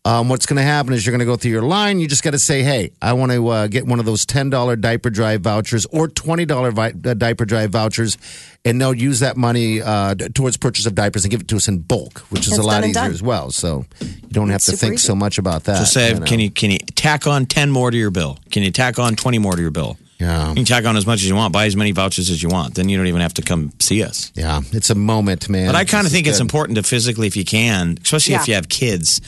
Um, 0.04 0.28
what's 0.30 0.46
going 0.46 0.56
to 0.56 0.62
happen 0.62 0.92
is 0.94 1.04
you're 1.04 1.12
going 1.12 1.18
to 1.20 1.24
go 1.26 1.37
through 1.37 1.50
your 1.50 1.62
line. 1.62 2.00
You 2.00 2.09
just 2.09 2.22
got 2.22 2.30
to 2.30 2.38
say, 2.38 2.62
"Hey, 2.62 2.92
I 3.02 3.12
want 3.12 3.33
to 3.33 3.48
uh, 3.48 3.66
get 3.66 3.87
one 3.87 3.98
of 3.98 4.06
those 4.06 4.24
ten 4.24 4.48
dollar 4.50 4.74
diaper 4.76 5.11
drive 5.11 5.40
vouchers 5.42 5.85
or 5.87 6.09
twenty 6.09 6.44
dollar 6.46 6.70
vi- 6.72 6.94
uh, 7.04 7.14
diaper 7.14 7.44
drive 7.44 7.70
vouchers," 7.70 8.16
and 8.64 8.80
they'll 8.80 8.94
use 8.94 9.20
that 9.20 9.37
money 9.37 9.83
uh, 9.83 10.14
towards 10.35 10.56
purchase 10.56 10.87
of 10.87 10.94
diapers 10.94 11.24
and 11.24 11.30
give 11.30 11.40
it 11.42 11.48
to 11.48 11.56
us 11.56 11.68
in 11.68 11.78
bulk, 11.80 12.20
which 12.30 12.46
is 12.46 12.52
It's 12.54 12.59
a 12.59 12.62
lot 12.62 12.83
easier 12.83 12.94
done. 12.94 13.11
as 13.11 13.22
well. 13.22 13.50
So 13.50 13.85
you 14.00 14.09
don't 14.30 14.48
have 14.50 14.62
to 14.64 14.72
think 14.72 14.94
easy. 14.94 15.06
so 15.06 15.14
much 15.14 15.37
about 15.38 15.64
that. 15.64 15.78
Just 15.80 15.92
say, 15.92 16.14
you 16.14 16.20
know. 16.20 16.26
can 16.26 16.40
you 16.40 16.50
can 16.50 16.70
you 16.70 16.78
tack 16.78 17.26
on 17.26 17.44
ten 17.46 17.70
more 17.70 17.90
to 17.90 17.96
your 17.96 18.11
bill? 18.11 18.38
Can 18.50 18.62
you 18.62 18.70
tack 18.70 18.98
on 18.98 19.16
twenty 19.16 19.38
more 19.38 19.54
to 19.54 19.61
your 19.61 19.70
bill? 19.70 19.98
Yeah. 20.20 20.50
You 20.50 20.56
can 20.56 20.64
tack 20.66 20.85
on 20.85 20.96
as 20.96 21.06
much 21.06 21.20
as 21.20 21.28
you 21.28 21.35
want. 21.35 21.52
Buy 21.52 21.64
as 21.64 21.74
many 21.74 21.92
vouchers 21.92 22.28
as 22.28 22.42
you 22.42 22.50
want. 22.50 22.74
Then 22.74 22.88
you 22.88 22.96
don't 22.96 23.06
even 23.06 23.22
have 23.22 23.35
to 23.35 23.42
come 23.42 23.72
see 23.80 24.04
us. 24.04 24.30
Yeah, 24.35 24.61
it's 24.72 24.90
a 24.90 24.94
moment, 24.94 25.48
man. 25.48 25.66
But 25.66 25.76
I 25.76 25.85
kind 25.85 26.06
of 26.06 26.12
This 26.12 26.12
is 26.12 26.12
think 26.12 26.26
it's 26.26 26.40
important 26.40 26.76
to 26.76 26.83
physically, 26.83 27.26
if 27.26 27.37
you 27.37 27.44
can, 27.44 27.98
especially 28.02 28.35
if 28.35 28.46
you 28.46 28.54
have 28.54 28.68
kids, 28.68 29.20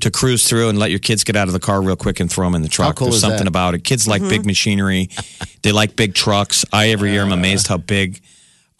to 0.00 0.10
cruise 0.10 0.48
through 0.48 0.68
and 0.68 0.78
let 0.78 0.90
your 0.90 0.98
kids 0.98 1.22
get 1.22 1.36
out 1.36 1.46
of 1.46 1.52
the 1.52 1.60
car 1.60 1.80
real 1.80 1.96
quick 1.96 2.18
and 2.20 2.30
throw 2.30 2.46
them 2.46 2.56
in 2.56 2.62
the 2.62 2.68
truck. 2.68 2.96
cool 2.96 3.06
There's 3.06 3.16
is 3.16 3.20
something 3.20 3.44
that? 3.44 3.48
about 3.48 3.74
it. 3.74 3.84
Kids 3.84 4.08
like 4.08 4.20
mm-hmm. 4.20 4.30
big 4.30 4.46
machinery. 4.46 5.10
they 5.62 5.70
like 5.72 5.94
big 5.94 6.14
trucks. 6.14 6.64
I 6.72 6.88
every 6.88 7.12
year 7.12 7.22
I'm 7.22 7.32
amazed 7.32 7.68
how 7.68 7.76
big 7.76 8.20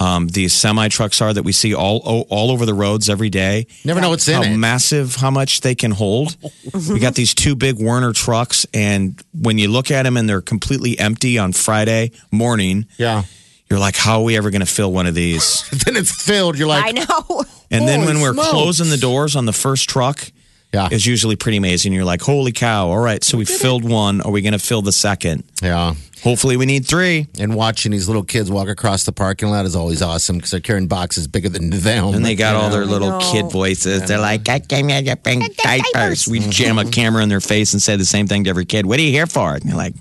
um, 0.00 0.26
these 0.28 0.52
semi 0.54 0.88
trucks 0.88 1.20
are 1.20 1.32
that 1.32 1.42
we 1.42 1.52
see 1.52 1.74
all 1.74 1.98
all 2.04 2.26
all 2.30 2.50
over 2.50 2.64
the 2.66 2.74
roads 2.74 3.08
every 3.10 3.28
day. 3.30 3.66
Never 3.84 4.00
know 4.00 4.10
what's 4.10 4.26
in 4.26 4.34
how 4.34 4.42
it. 4.42 4.56
massive, 4.56 5.14
how 5.16 5.30
much 5.30 5.60
they 5.60 5.74
can 5.74 5.90
hold. 5.92 6.36
we 6.90 6.98
got 6.98 7.14
these 7.14 7.34
two 7.34 7.54
big 7.54 7.78
Werner 7.78 8.12
trucks, 8.12 8.66
and 8.74 9.22
when 9.34 9.58
you 9.58 9.68
look 9.68 9.90
at 9.90 10.04
them 10.04 10.16
and 10.16 10.28
they're 10.28 10.40
completely 10.40 10.98
empty 10.98 11.38
on 11.38 11.52
Friday 11.52 12.10
morning, 12.32 12.86
Yeah. 12.98 13.24
you're 13.68 13.78
like, 13.78 13.94
how 13.96 14.18
are 14.20 14.24
we 14.24 14.36
ever 14.36 14.50
going 14.50 14.60
to 14.60 14.66
fill 14.66 14.90
one 14.92 15.06
of 15.06 15.14
these? 15.14 15.68
then 15.84 15.96
it's 15.96 16.10
filled. 16.10 16.58
You're 16.58 16.68
like, 16.68 16.86
I 16.86 16.90
know. 16.92 17.44
And 17.70 17.86
then 17.86 18.00
Holy 18.04 18.14
when 18.14 18.22
we're 18.22 18.32
smokes. 18.32 18.48
closing 18.48 18.88
the 18.90 18.96
doors 18.96 19.36
on 19.36 19.44
the 19.46 19.52
first 19.52 19.88
truck, 19.88 20.26
Yeah. 20.72 20.88
is 20.92 21.04
usually 21.04 21.34
pretty 21.36 21.58
amazing. 21.58 21.92
You're 21.92 22.04
like, 22.04 22.22
holy 22.22 22.52
cow! 22.52 22.88
All 22.88 22.98
right, 22.98 23.24
so 23.24 23.36
we 23.36 23.44
filled 23.44 23.82
one. 23.82 24.20
Are 24.20 24.30
we 24.30 24.40
going 24.40 24.52
to 24.52 24.58
fill 24.58 24.82
the 24.82 24.92
second? 24.92 25.44
yeah. 25.62 25.94
Hopefully, 26.22 26.58
we 26.58 26.66
need 26.66 26.86
three. 26.86 27.28
And 27.38 27.54
watching 27.54 27.92
these 27.92 28.06
little 28.06 28.22
kids 28.22 28.50
walk 28.50 28.68
across 28.68 29.04
the 29.04 29.12
parking 29.12 29.48
lot 29.48 29.64
is 29.64 29.74
always 29.74 30.02
awesome 30.02 30.36
because 30.36 30.50
they're 30.50 30.60
carrying 30.60 30.86
boxes 30.86 31.26
bigger 31.26 31.48
than 31.48 31.70
them. 31.70 32.12
And 32.12 32.22
they 32.22 32.34
got 32.34 32.56
all 32.56 32.68
know? 32.68 32.76
their 32.76 32.84
little 32.84 33.18
kid 33.20 33.50
voices. 33.50 34.06
They're 34.06 34.18
like, 34.18 34.46
I 34.48 34.60
came 34.60 34.88
here 34.88 35.00
to 35.02 35.16
bring 35.16 35.40
diapers. 35.64 36.28
We 36.28 36.40
jam 36.40 36.78
a 36.78 36.84
camera 36.84 37.22
in 37.22 37.30
their 37.30 37.40
face 37.40 37.72
and 37.72 37.80
say 37.80 37.96
the 37.96 38.04
same 38.04 38.26
thing 38.26 38.44
to 38.44 38.50
every 38.50 38.66
kid. 38.66 38.84
What 38.84 38.98
are 38.98 39.02
you 39.02 39.12
here 39.12 39.26
for? 39.26 39.54
And 39.54 39.62
they're 39.62 39.76
like, 39.76 39.94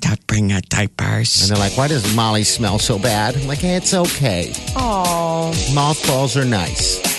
to 0.00 0.16
bring 0.26 0.50
a 0.50 0.62
diapers. 0.62 1.42
And 1.42 1.50
they're 1.50 1.58
like, 1.58 1.76
why 1.76 1.88
does 1.88 2.14
Molly 2.16 2.44
smell 2.44 2.78
so 2.78 2.98
bad? 2.98 3.36
I'm 3.36 3.46
like, 3.46 3.58
hey, 3.58 3.76
it's 3.76 3.92
okay. 3.92 4.52
Oh, 4.76 5.52
Mothballs 5.74 6.38
are 6.38 6.44
nice. 6.46 7.09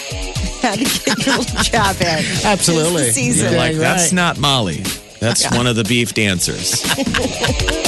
had 0.67 0.79
to 0.79 0.83
get 1.05 1.25
your 1.25 1.37
little 1.37 1.63
job 1.63 1.95
in. 2.01 2.23
Absolutely. 2.45 3.03
It's 3.03 3.15
the 3.15 3.21
season. 3.21 3.49
They're 3.49 3.57
like, 3.57 3.71
Dang 3.71 3.79
that's 3.79 4.03
right. 4.05 4.13
not 4.13 4.37
Molly. 4.39 4.83
That's 5.19 5.49
one 5.55 5.67
of 5.67 5.75
the 5.75 5.83
beef 5.83 6.13
dancers. 6.13 6.81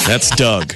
that's 0.06 0.30
Doug. 0.36 0.74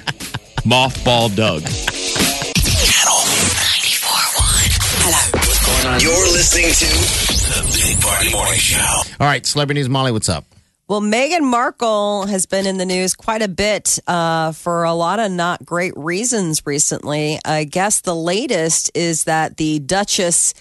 Mothball 0.63 1.35
Doug. 1.35 1.61
Channel 1.63 3.19
94.1. 3.23 4.77
Hello. 5.03 5.97
You're 5.99 6.31
listening 6.33 6.71
to 6.73 6.85
The 6.85 7.87
Big 7.93 8.01
Party 8.01 8.31
Morning 8.31 8.59
Show. 8.59 9.01
All 9.19 9.27
right, 9.27 9.45
celebrity 9.45 9.79
news, 9.79 9.89
Molly, 9.89 10.11
what's 10.11 10.29
up? 10.29 10.45
Well, 10.87 11.01
Meghan 11.01 11.41
Markle 11.41 12.27
has 12.27 12.45
been 12.45 12.65
in 12.65 12.77
the 12.77 12.85
news 12.85 13.13
quite 13.13 13.41
a 13.41 13.49
bit 13.49 13.99
uh, 14.07 14.53
for 14.53 14.83
a 14.85 14.93
lot 14.93 15.19
of 15.19 15.31
not 15.31 15.65
great 15.65 15.93
reasons 15.97 16.65
recently. 16.65 17.39
I 17.43 17.65
guess 17.65 18.01
the 18.01 18.15
latest 18.15 18.91
is 18.95 19.25
that 19.25 19.57
the 19.57 19.79
Duchess 19.79 20.53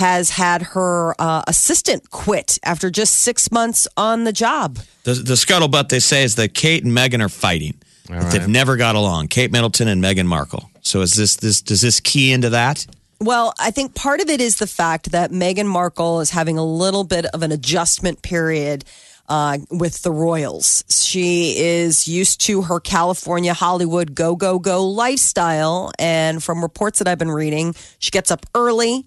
has 0.00 0.30
had 0.30 0.62
her 0.62 1.14
uh, 1.18 1.42
assistant 1.46 2.10
quit 2.10 2.58
after 2.64 2.90
just 2.90 3.16
six 3.16 3.52
months 3.52 3.86
on 3.98 4.24
the 4.24 4.32
job. 4.32 4.78
The, 5.04 5.12
the 5.12 5.34
scuttlebutt 5.34 5.90
they 5.90 6.00
say 6.00 6.24
is 6.24 6.36
that 6.36 6.54
Kate 6.54 6.82
and 6.82 6.92
Meghan 6.96 7.22
are 7.22 7.28
fighting. 7.28 7.74
But 8.08 8.30
They've 8.30 8.48
never 8.48 8.76
got 8.76 8.96
along. 8.96 9.28
Kate 9.28 9.52
Middleton 9.52 9.88
and 9.88 10.02
Meghan 10.02 10.26
Markle. 10.26 10.70
So 10.80 11.02
is 11.02 11.12
this 11.12 11.36
this 11.36 11.60
does 11.60 11.82
this 11.82 12.00
key 12.00 12.32
into 12.32 12.48
that? 12.50 12.86
Well, 13.20 13.52
I 13.60 13.70
think 13.70 13.94
part 13.94 14.20
of 14.20 14.30
it 14.30 14.40
is 14.40 14.56
the 14.56 14.66
fact 14.66 15.12
that 15.12 15.30
Meghan 15.30 15.66
Markle 15.66 16.20
is 16.20 16.30
having 16.30 16.56
a 16.56 16.64
little 16.64 17.04
bit 17.04 17.26
of 17.26 17.42
an 17.42 17.52
adjustment 17.52 18.22
period 18.22 18.84
uh, 19.28 19.58
with 19.70 20.02
the 20.02 20.10
royals. 20.10 20.82
She 20.88 21.54
is 21.58 22.08
used 22.08 22.40
to 22.46 22.62
her 22.62 22.80
California 22.80 23.52
Hollywood 23.52 24.14
go, 24.14 24.34
go, 24.34 24.58
go 24.58 24.88
lifestyle. 24.88 25.92
And 25.98 26.42
from 26.42 26.62
reports 26.62 26.98
that 26.98 27.06
I've 27.06 27.18
been 27.18 27.30
reading, 27.30 27.74
she 27.98 28.10
gets 28.10 28.30
up 28.30 28.46
early 28.54 29.04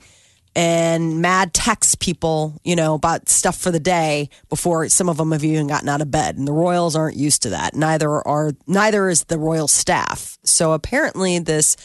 and 0.55 1.21
mad 1.21 1.53
texts 1.53 1.95
people, 1.95 2.59
you 2.63 2.75
know, 2.75 2.93
about 2.95 3.29
stuff 3.29 3.57
for 3.57 3.71
the 3.71 3.79
day 3.79 4.29
before 4.49 4.87
some 4.89 5.09
of 5.09 5.17
them 5.17 5.31
have 5.31 5.43
even 5.43 5.67
gotten 5.67 5.89
out 5.89 6.01
of 6.01 6.11
bed. 6.11 6.37
And 6.37 6.47
the 6.47 6.53
royals 6.53 6.95
aren't 6.95 7.17
used 7.17 7.41
to 7.43 7.49
that. 7.49 7.73
Neither 7.73 8.09
are, 8.09 8.51
neither 8.67 9.09
is 9.09 9.23
the 9.25 9.39
royal 9.39 9.67
staff. 9.67 10.37
So 10.43 10.73
apparently, 10.73 11.39
this 11.39 11.75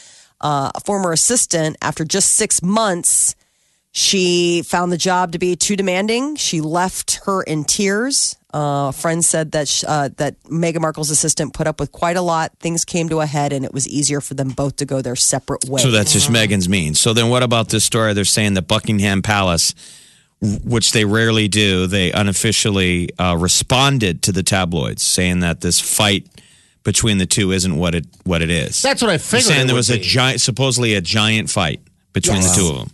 uh, 0.40 0.70
former 0.84 1.12
assistant, 1.12 1.76
after 1.82 2.04
just 2.04 2.32
six 2.32 2.62
months, 2.62 3.34
she 3.90 4.62
found 4.62 4.92
the 4.92 4.98
job 4.98 5.32
to 5.32 5.38
be 5.38 5.56
too 5.56 5.76
demanding. 5.76 6.36
She 6.36 6.60
left 6.60 7.20
her 7.24 7.42
in 7.42 7.64
tears. 7.64 8.36
Uh, 8.54 8.88
a 8.88 8.92
friend 8.92 9.22
said 9.22 9.52
that 9.52 9.68
sh- 9.68 9.84
uh, 9.86 10.08
that 10.16 10.42
Meghan 10.44 10.80
Markle's 10.80 11.10
assistant 11.10 11.52
put 11.52 11.66
up 11.66 11.78
with 11.78 11.92
quite 11.92 12.16
a 12.16 12.22
lot. 12.22 12.52
Things 12.60 12.82
came 12.84 13.08
to 13.10 13.20
a 13.20 13.26
head, 13.26 13.52
and 13.52 13.62
it 13.64 13.74
was 13.74 13.86
easier 13.86 14.22
for 14.22 14.32
them 14.34 14.48
both 14.48 14.76
to 14.76 14.86
go 14.86 15.02
their 15.02 15.16
separate 15.16 15.66
ways. 15.68 15.82
So 15.82 15.90
that's 15.90 16.14
just 16.14 16.30
Meghan's 16.30 16.66
mean. 16.68 16.94
So 16.94 17.12
then 17.12 17.28
what 17.28 17.42
about 17.42 17.68
this 17.68 17.84
story? 17.84 18.14
They're 18.14 18.24
saying 18.24 18.54
that 18.54 18.62
Buckingham 18.66 19.20
Palace, 19.20 19.74
which 20.40 20.92
they 20.92 21.04
rarely 21.04 21.46
do, 21.48 21.86
they 21.86 22.10
unofficially 22.12 23.10
uh, 23.18 23.36
responded 23.38 24.22
to 24.22 24.32
the 24.32 24.42
tabloids 24.42 25.02
saying 25.02 25.40
that 25.40 25.60
this 25.60 25.78
fight 25.78 26.26
between 26.84 27.18
the 27.18 27.26
two 27.26 27.52
isn't 27.52 27.76
what 27.76 27.94
it 27.94 28.06
what 28.24 28.40
it 28.40 28.48
is. 28.48 28.80
That's 28.80 29.02
what 29.02 29.10
I 29.10 29.18
They're 29.18 29.18
figured. 29.18 29.42
saying 29.44 29.60
it 29.62 29.66
there 29.66 29.74
would 29.74 29.80
was 29.80 29.90
a 29.90 29.98
giant, 29.98 30.40
supposedly 30.40 30.94
a 30.94 31.02
giant 31.02 31.50
fight 31.50 31.82
between 32.14 32.36
Yes. 32.40 32.56
the 32.56 32.62
two 32.62 32.68
of 32.70 32.76
them, 32.78 32.90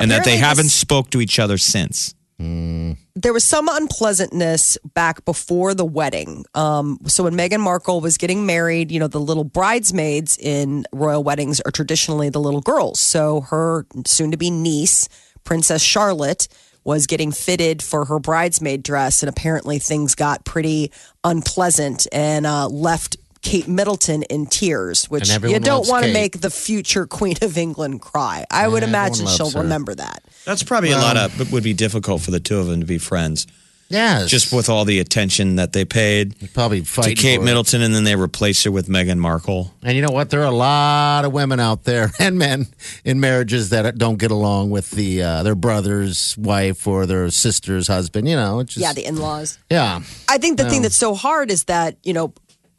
and 0.00 0.10
that 0.10 0.24
they 0.24 0.36
haven't 0.36 0.70
spoke 0.70 1.10
to 1.10 1.20
each 1.20 1.38
other 1.38 1.58
since. 1.58 2.12
There 2.38 3.32
was 3.32 3.44
some 3.44 3.68
unpleasantness 3.68 4.76
back 4.94 5.24
before 5.24 5.72
the 5.72 5.84
wedding. 5.84 6.44
Um, 6.54 6.98
so 7.06 7.24
when 7.24 7.34
Meghan 7.34 7.60
Markle 7.60 8.00
was 8.00 8.18
getting 8.18 8.44
married, 8.44 8.92
you 8.92 9.00
know, 9.00 9.08
the 9.08 9.20
little 9.20 9.44
bridesmaids 9.44 10.36
in 10.36 10.84
royal 10.92 11.24
weddings 11.24 11.60
are 11.60 11.70
traditionally 11.70 12.28
the 12.28 12.40
little 12.40 12.60
girls. 12.60 13.00
So 13.00 13.40
her 13.42 13.86
soon 14.04 14.32
to 14.32 14.36
be 14.36 14.50
niece, 14.50 15.08
Princess 15.44 15.82
Charlotte, 15.82 16.48
was 16.84 17.06
getting 17.06 17.32
fitted 17.32 17.82
for 17.82 18.04
her 18.04 18.18
bridesmaid 18.18 18.82
dress. 18.82 19.22
And 19.22 19.30
apparently 19.30 19.78
things 19.78 20.14
got 20.14 20.44
pretty 20.44 20.92
unpleasant 21.24 22.06
and 22.12 22.46
uh, 22.46 22.68
left. 22.68 23.16
Kate 23.46 23.68
Middleton 23.68 24.22
in 24.24 24.46
tears, 24.46 25.04
which 25.06 25.28
you 25.30 25.60
don't 25.60 25.88
want 25.88 26.04
to 26.04 26.12
make 26.12 26.40
the 26.40 26.50
future 26.50 27.06
Queen 27.06 27.36
of 27.42 27.56
England 27.56 28.00
cry. 28.00 28.44
I 28.50 28.66
would 28.66 28.82
imagine 28.82 29.26
she'll 29.28 29.50
her. 29.52 29.60
remember 29.62 29.94
that. 29.94 30.22
That's 30.44 30.62
probably 30.62 30.90
a 30.90 30.98
lot 30.98 31.16
of. 31.16 31.40
It 31.40 31.52
would 31.52 31.62
be 31.62 31.72
difficult 31.74 32.22
for 32.22 32.30
the 32.32 32.40
two 32.40 32.58
of 32.58 32.66
them 32.66 32.80
to 32.80 32.86
be 32.86 32.98
friends, 32.98 33.46
Yes. 33.88 34.28
just 34.28 34.52
with 34.52 34.68
all 34.68 34.84
the 34.84 34.98
attention 34.98 35.56
that 35.56 35.72
they 35.72 35.84
paid 35.84 36.34
probably 36.54 36.82
to 36.82 37.14
Kate. 37.14 37.40
Middleton, 37.40 37.82
and 37.82 37.94
then 37.94 38.02
they 38.02 38.16
replace 38.16 38.64
her 38.64 38.70
with 38.72 38.88
Meghan 38.88 39.18
Markle. 39.18 39.72
And 39.84 39.94
you 39.94 40.02
know 40.02 40.10
what? 40.10 40.30
There 40.30 40.40
are 40.40 40.46
a 40.46 40.50
lot 40.50 41.24
of 41.24 41.32
women 41.32 41.60
out 41.60 41.84
there 41.84 42.10
and 42.18 42.36
men 42.38 42.66
in 43.04 43.20
marriages 43.20 43.70
that 43.70 43.96
don't 43.96 44.18
get 44.18 44.32
along 44.32 44.70
with 44.70 44.90
the 44.90 45.22
uh, 45.22 45.42
their 45.44 45.54
brother's 45.54 46.36
wife 46.36 46.84
or 46.88 47.06
their 47.06 47.30
sister's 47.30 47.86
husband. 47.86 48.28
You 48.28 48.34
know, 48.34 48.62
just, 48.64 48.78
Yeah, 48.78 48.92
the 48.92 49.04
in 49.06 49.16
laws. 49.18 49.58
yeah. 49.70 50.00
I 50.28 50.38
think 50.38 50.58
the 50.58 50.68
thing 50.68 50.82
that's 50.82 50.96
so 50.96 51.14
hard 51.14 51.52
is 51.52 51.64
that, 51.64 51.96
you 52.02 52.12
know, 52.12 52.34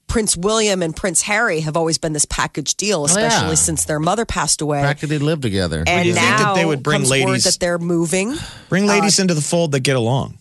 Prince 0.07 0.37
William 0.37 0.81
and 0.81 0.95
Prince 0.95 1.21
Harry 1.23 1.59
have 1.61 1.75
always 1.77 1.97
been 1.97 2.13
this 2.13 2.25
package 2.25 2.75
deal, 2.75 3.05
especially 3.05 3.49
yeah. 3.49 3.53
since 3.55 3.85
their 3.85 3.99
mother 3.99 4.25
passed 4.25 4.61
away. 4.61 4.81
Practically 4.81 5.19
live 5.19 5.41
together. 5.41 5.83
and 5.85 6.05
you 6.07 6.13
think 6.13 6.25
now 6.25 6.37
that 6.37 6.55
they 6.55 6.65
would 6.65 6.81
bring 6.81 7.03
ladies- 7.03 7.43
that 7.43 7.59
they're 7.59 7.77
moving. 7.77 8.35
Bring 8.69 8.85
Uh, 8.89 8.93
ladies 8.93 9.19
into 9.19 9.33
the 9.33 9.41
fold 9.41 9.73
that 9.73 9.81
get 9.81 9.95
along. 9.95 10.37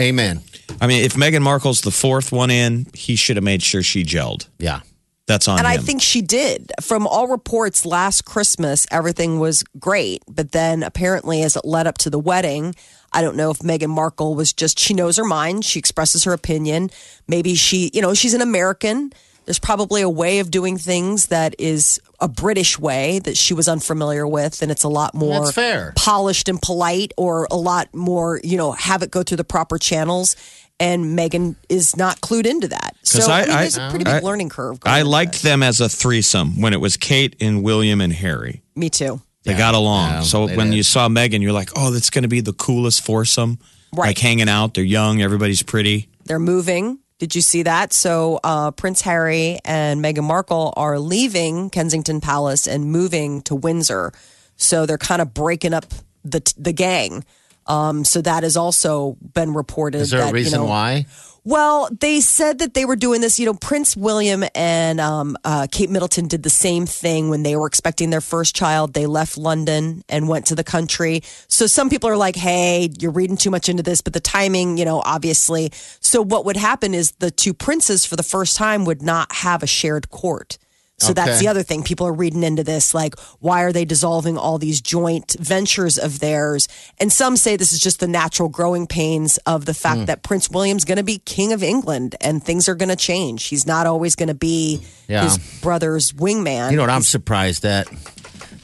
Amen. 0.00 0.40
I 0.80 0.86
mean, 0.88 1.04
if 1.04 1.14
Meghan 1.14 1.42
Markle's 1.42 1.82
the 1.82 1.92
fourth 1.92 2.32
one 2.32 2.50
in, 2.50 2.86
he 2.94 3.14
should 3.14 3.36
have 3.36 3.44
made 3.44 3.62
sure 3.62 3.82
she 3.82 4.02
gelled. 4.02 4.48
Yeah. 4.58 4.80
That's 5.26 5.48
on 5.48 5.58
And 5.58 5.66
I 5.66 5.78
think 5.78 6.02
she 6.02 6.20
did. 6.20 6.70
From 6.82 7.06
all 7.06 7.28
reports, 7.28 7.86
last 7.86 8.26
Christmas, 8.26 8.86
everything 8.90 9.38
was 9.38 9.64
great. 9.78 10.22
But 10.28 10.52
then 10.52 10.82
apparently, 10.82 11.42
as 11.42 11.56
it 11.56 11.64
led 11.64 11.86
up 11.86 11.96
to 11.98 12.10
the 12.10 12.18
wedding, 12.18 12.74
I 13.14 13.22
don't 13.22 13.36
know 13.36 13.50
if 13.50 13.58
Meghan 13.60 13.88
Markle 13.90 14.34
was 14.34 14.52
just, 14.52 14.78
she 14.78 14.92
knows 14.92 15.16
her 15.16 15.24
mind. 15.24 15.64
She 15.64 15.78
expresses 15.78 16.24
her 16.24 16.32
opinion. 16.32 16.90
Maybe 17.28 17.54
she, 17.54 17.90
you 17.94 18.02
know, 18.02 18.12
she's 18.12 18.34
an 18.34 18.40
American. 18.42 19.12
There's 19.44 19.58
probably 19.58 20.00
a 20.02 20.08
way 20.08 20.38
of 20.40 20.50
doing 20.50 20.78
things 20.78 21.26
that 21.26 21.54
is 21.58 22.00
a 22.18 22.28
British 22.28 22.78
way 22.78 23.18
that 23.20 23.36
she 23.36 23.52
was 23.54 23.68
unfamiliar 23.68 24.26
with. 24.26 24.62
And 24.62 24.70
it's 24.72 24.84
a 24.84 24.88
lot 24.88 25.14
more 25.14 25.40
That's 25.44 25.52
fair. 25.52 25.92
polished 25.96 26.48
and 26.48 26.60
polite, 26.60 27.12
or 27.18 27.46
a 27.50 27.56
lot 27.56 27.94
more, 27.94 28.40
you 28.42 28.56
know, 28.56 28.72
have 28.72 29.02
it 29.02 29.10
go 29.10 29.22
through 29.22 29.36
the 29.36 29.44
proper 29.44 29.78
channels. 29.78 30.34
And 30.80 31.16
Meghan 31.16 31.54
is 31.68 31.94
not 31.96 32.20
clued 32.20 32.46
into 32.46 32.68
that. 32.68 32.96
So 33.04 33.30
I- 33.30 33.42
I, 33.42 33.46
mean, 33.46 33.56
there's 33.58 33.76
a 33.76 33.88
pretty 33.90 34.04
big 34.06 34.14
I- 34.14 34.20
learning 34.20 34.48
curve. 34.48 34.80
going 34.80 34.92
I 34.96 35.02
liked 35.02 35.34
this. 35.34 35.42
them 35.42 35.62
as 35.62 35.80
a 35.80 35.88
threesome 35.90 36.60
when 36.60 36.72
it 36.72 36.80
was 36.80 36.96
Kate 36.96 37.36
and 37.40 37.62
William 37.62 38.00
and 38.00 38.12
Harry. 38.14 38.62
Me 38.74 38.88
too. 38.90 39.20
They 39.44 39.54
got 39.54 39.74
along. 39.74 40.10
Yeah, 40.10 40.20
so 40.22 40.46
when 40.46 40.70
did. 40.70 40.76
you 40.76 40.82
saw 40.82 41.08
Meghan, 41.08 41.42
you're 41.42 41.52
like, 41.52 41.70
oh, 41.76 41.90
that's 41.90 42.10
going 42.10 42.22
to 42.22 42.28
be 42.28 42.40
the 42.40 42.54
coolest 42.54 43.04
foursome. 43.04 43.58
Right. 43.92 44.08
Like 44.08 44.18
hanging 44.18 44.48
out. 44.48 44.74
They're 44.74 44.84
young. 44.84 45.20
Everybody's 45.20 45.62
pretty. 45.62 46.08
They're 46.24 46.38
moving. 46.38 46.98
Did 47.18 47.34
you 47.34 47.42
see 47.42 47.62
that? 47.62 47.92
So 47.92 48.40
uh, 48.42 48.72
Prince 48.72 49.02
Harry 49.02 49.58
and 49.64 50.02
Meghan 50.02 50.24
Markle 50.24 50.74
are 50.76 50.98
leaving 50.98 51.70
Kensington 51.70 52.20
Palace 52.20 52.66
and 52.66 52.90
moving 52.90 53.42
to 53.42 53.54
Windsor. 53.54 54.12
So 54.56 54.86
they're 54.86 54.98
kind 54.98 55.22
of 55.22 55.32
breaking 55.32 55.74
up 55.74 55.86
the 56.24 56.40
the 56.58 56.72
gang. 56.72 57.24
Um, 57.66 58.04
so 58.04 58.20
that 58.20 58.42
has 58.42 58.56
also 58.56 59.16
been 59.34 59.54
reported. 59.54 60.00
Is 60.00 60.10
there 60.10 60.20
that, 60.20 60.30
a 60.30 60.34
reason 60.34 60.60
you 60.60 60.66
know, 60.66 60.70
why? 60.70 61.06
Well, 61.46 61.90
they 62.00 62.22
said 62.22 62.60
that 62.60 62.72
they 62.72 62.86
were 62.86 62.96
doing 62.96 63.20
this. 63.20 63.38
You 63.38 63.44
know, 63.44 63.52
Prince 63.52 63.98
William 63.98 64.44
and 64.54 64.98
um, 64.98 65.36
uh, 65.44 65.66
Kate 65.70 65.90
Middleton 65.90 66.26
did 66.26 66.42
the 66.42 66.48
same 66.48 66.86
thing 66.86 67.28
when 67.28 67.42
they 67.42 67.54
were 67.54 67.66
expecting 67.66 68.08
their 68.08 68.22
first 68.22 68.56
child. 68.56 68.94
They 68.94 69.04
left 69.04 69.36
London 69.36 70.02
and 70.08 70.26
went 70.26 70.46
to 70.46 70.54
the 70.54 70.64
country. 70.64 71.20
So 71.48 71.66
some 71.66 71.90
people 71.90 72.08
are 72.08 72.16
like, 72.16 72.34
hey, 72.34 72.88
you're 72.98 73.10
reading 73.10 73.36
too 73.36 73.50
much 73.50 73.68
into 73.68 73.82
this, 73.82 74.00
but 74.00 74.14
the 74.14 74.20
timing, 74.20 74.78
you 74.78 74.86
know, 74.86 75.02
obviously. 75.04 75.70
So 76.00 76.22
what 76.22 76.46
would 76.46 76.56
happen 76.56 76.94
is 76.94 77.12
the 77.18 77.30
two 77.30 77.52
princes 77.52 78.06
for 78.06 78.16
the 78.16 78.22
first 78.22 78.56
time 78.56 78.86
would 78.86 79.02
not 79.02 79.30
have 79.30 79.62
a 79.62 79.66
shared 79.66 80.08
court. 80.08 80.56
So 81.06 81.12
that's 81.12 81.38
the 81.40 81.48
other 81.48 81.62
thing. 81.62 81.82
People 81.82 82.06
are 82.06 82.12
reading 82.12 82.42
into 82.42 82.64
this. 82.64 82.94
Like, 82.94 83.14
why 83.40 83.62
are 83.62 83.72
they 83.72 83.84
dissolving 83.84 84.36
all 84.38 84.58
these 84.58 84.80
joint 84.80 85.36
ventures 85.38 85.98
of 85.98 86.20
theirs? 86.20 86.68
And 86.98 87.12
some 87.12 87.36
say 87.36 87.56
this 87.56 87.72
is 87.72 87.80
just 87.80 88.00
the 88.00 88.08
natural 88.08 88.48
growing 88.48 88.86
pains 88.86 89.36
of 89.46 89.64
the 89.66 89.74
fact 89.74 89.98
Hmm. 90.00 90.04
that 90.06 90.22
Prince 90.22 90.50
William's 90.50 90.84
going 90.84 90.98
to 90.98 91.04
be 91.04 91.18
king 91.18 91.52
of 91.52 91.62
England 91.62 92.16
and 92.20 92.42
things 92.42 92.68
are 92.68 92.74
going 92.74 92.88
to 92.88 92.96
change. 92.96 93.44
He's 93.44 93.66
not 93.66 93.86
always 93.86 94.14
going 94.16 94.28
to 94.28 94.34
be 94.34 94.80
Yeah. 95.08 95.24
his 95.24 95.38
brother's 95.60 96.12
wingman. 96.12 96.70
You 96.70 96.76
know 96.76 96.82
what 96.82 96.90
I'm 96.90 97.02
surprised 97.02 97.64
at? 97.64 97.86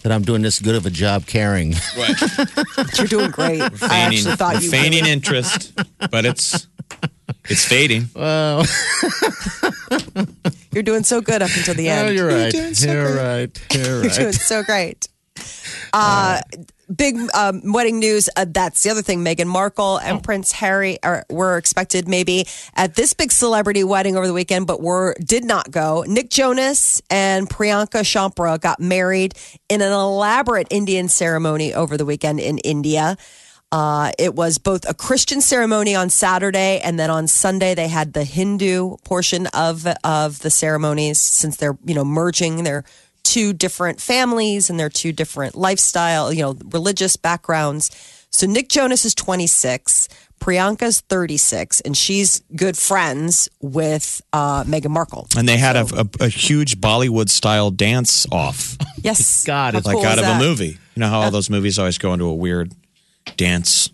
That 0.03 0.12
I'm 0.12 0.22
doing 0.22 0.40
this 0.40 0.59
good 0.61 0.76
of 0.76 0.87
a 0.87 0.90
job 0.90 1.26
caring. 1.26 1.74
Right. 1.96 2.16
You're 2.98 3.07
doing 3.07 3.31
great. 3.31 3.61
I 3.61 3.68
feigning, 3.68 3.90
actually 3.90 4.37
thought 4.37 4.55
we're 4.55 4.61
you 4.62 4.70
feigning 4.70 5.05
interest, 5.07 5.72
but 6.11 6.24
it's 6.24 6.66
it's 7.50 7.66
fading. 7.66 8.09
You're 10.72 10.83
doing 10.83 11.02
so 11.04 11.20
good 11.20 11.42
up 11.42 11.50
until 11.56 11.74
the 11.74 11.88
end. 11.88 12.09
Oh, 12.09 12.11
you're 12.12 12.28
right. 12.28 12.52
doing 12.52 12.74
so 12.74 12.92
You're 12.92 13.12
great. 13.12 13.22
right. 13.22 13.66
You're 13.74 14.02
You're 14.04 14.12
doing 14.12 14.33
so 14.33 14.62
great. 14.62 15.09
Uh, 15.92 16.40
big 16.94 17.16
um, 17.35 17.62
wedding 17.72 17.98
news. 17.98 18.28
Uh, 18.37 18.44
that's 18.48 18.83
the 18.83 18.90
other 18.90 19.02
thing. 19.02 19.24
Meghan 19.24 19.46
Markle 19.46 19.98
and 19.98 20.22
Prince 20.22 20.52
Harry 20.52 20.98
are 21.02 21.24
were 21.30 21.56
expected 21.56 22.09
maybe 22.09 22.46
at 22.74 22.94
this 22.94 23.12
big 23.12 23.33
celebrity 23.33 23.85
wedding 23.85 24.16
over 24.16 24.26
the 24.26 24.33
weekend, 24.33 24.66
but 24.66 24.80
were 24.80 25.16
did 25.24 25.44
not 25.44 25.70
go. 25.70 26.04
Nick 26.06 26.30
Jonas 26.30 27.00
and 27.11 27.48
Priyanka 27.48 28.02
Chopra 28.02 28.61
got 28.61 28.80
married 28.80 29.35
in 29.68 29.83
an 29.83 29.92
elaborate 29.92 30.66
Indian 30.70 31.09
ceremony 31.09 31.74
over 31.74 31.96
the 31.96 32.04
weekend 32.04 32.40
in 32.40 32.59
India. 32.59 33.16
Uh, 33.72 34.11
it 34.18 34.35
was 34.35 34.59
both 34.59 34.88
a 34.88 34.94
Christian 34.94 35.40
ceremony 35.40 35.94
on 35.94 36.11
Saturday, 36.11 36.80
and 36.83 36.98
then 36.98 37.09
on 37.11 37.28
Sunday 37.28 37.74
they 37.74 37.88
had 37.88 38.12
the 38.12 38.24
Hindu 38.24 38.96
portion 39.04 39.46
of 39.48 39.87
of 40.02 40.40
the 40.40 40.50
ceremonies. 40.50 41.20
Since 41.20 41.56
they're 41.56 41.78
you 41.85 41.94
know 41.94 42.04
merging 42.04 42.64
their 42.64 42.85
two 43.22 43.52
different 43.52 44.00
families 44.00 44.70
and 44.70 44.80
their 44.80 44.88
two 44.88 45.12
different 45.12 45.54
lifestyle, 45.54 46.33
you 46.33 46.42
know, 46.42 46.56
religious 46.70 47.16
backgrounds. 47.16 47.90
So 48.30 48.46
Nick 48.46 48.68
Jonas 48.68 49.04
is 49.04 49.14
26, 49.14 50.09
Priyanka's 50.40 51.00
36, 51.02 51.80
and 51.83 51.96
she's 51.96 52.42
good 52.56 52.76
friends 52.76 53.48
with 53.61 54.22
uh, 54.33 54.64
Meghan 54.64 54.90
Markle. 54.90 55.26
And 55.37 55.48
they 55.48 55.59
had 55.59 55.76
a, 55.76 55.87
a, 55.94 56.24
a 56.24 56.28
huge 56.28 56.80
Bollywood 56.80 57.28
style 57.28 57.70
dance 57.70 58.26
off, 58.33 58.76
Yes, 59.02 59.44
God, 59.46 59.74
it's 59.74 59.87
like 59.87 59.96
cool 59.96 60.06
out 60.06 60.18
is 60.18 60.24
of 60.24 60.37
a 60.37 60.38
movie. 60.38 60.78
You 60.94 61.00
know 61.00 61.09
how 61.09 61.20
all 61.22 61.30
those 61.30 61.50
movies 61.50 61.78
always 61.78 61.98
go 61.98 62.12
into 62.12 62.26
a 62.26 62.35
weird 62.35 62.72
dance. 63.37 63.90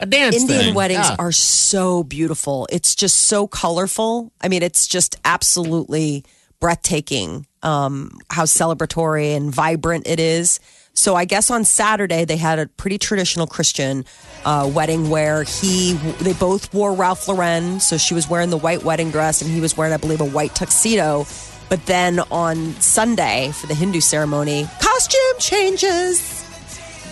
A 0.00 0.06
dance 0.06 0.36
Indian 0.36 0.60
thing. 0.60 0.74
weddings 0.74 1.06
Yeah. 1.08 1.16
are 1.18 1.32
so 1.32 2.02
beautiful. 2.02 2.66
It's 2.70 2.94
just 2.94 3.16
so 3.28 3.46
colorful. 3.46 4.32
I 4.40 4.48
mean, 4.48 4.62
it's 4.62 4.86
just 4.86 5.16
absolutely 5.24 6.24
breathtaking 6.60 7.46
um, 7.62 8.10
how 8.30 8.44
celebratory 8.44 9.36
and 9.36 9.54
vibrant 9.54 10.06
it 10.06 10.18
is. 10.20 10.60
So 10.94 11.14
I 11.16 11.24
guess 11.24 11.50
on 11.50 11.64
Saturday 11.64 12.24
they 12.24 12.36
had 12.36 12.58
a 12.58 12.66
pretty 12.66 12.98
traditional 12.98 13.46
Christian 13.46 14.04
uh, 14.44 14.70
wedding 14.72 15.10
where 15.10 15.42
he 15.42 15.94
they 16.20 16.32
both 16.34 16.72
wore 16.74 16.92
Ralph 16.94 17.26
Lauren. 17.26 17.80
So 17.80 17.96
she 17.96 18.14
was 18.14 18.28
wearing 18.28 18.50
the 18.50 18.56
white 18.58 18.84
wedding 18.84 19.10
dress 19.10 19.42
and 19.42 19.50
he 19.50 19.60
was 19.60 19.76
wearing, 19.76 19.92
I 19.92 19.96
believe, 19.96 20.20
a 20.20 20.24
white 20.26 20.54
tuxedo. 20.54 21.26
But 21.68 21.86
then 21.86 22.20
on 22.30 22.74
Sunday 22.80 23.50
for 23.54 23.66
the 23.66 23.74
Hindu 23.74 24.00
ceremony, 24.00 24.68
costume 24.80 25.38
changes. 25.40 26.43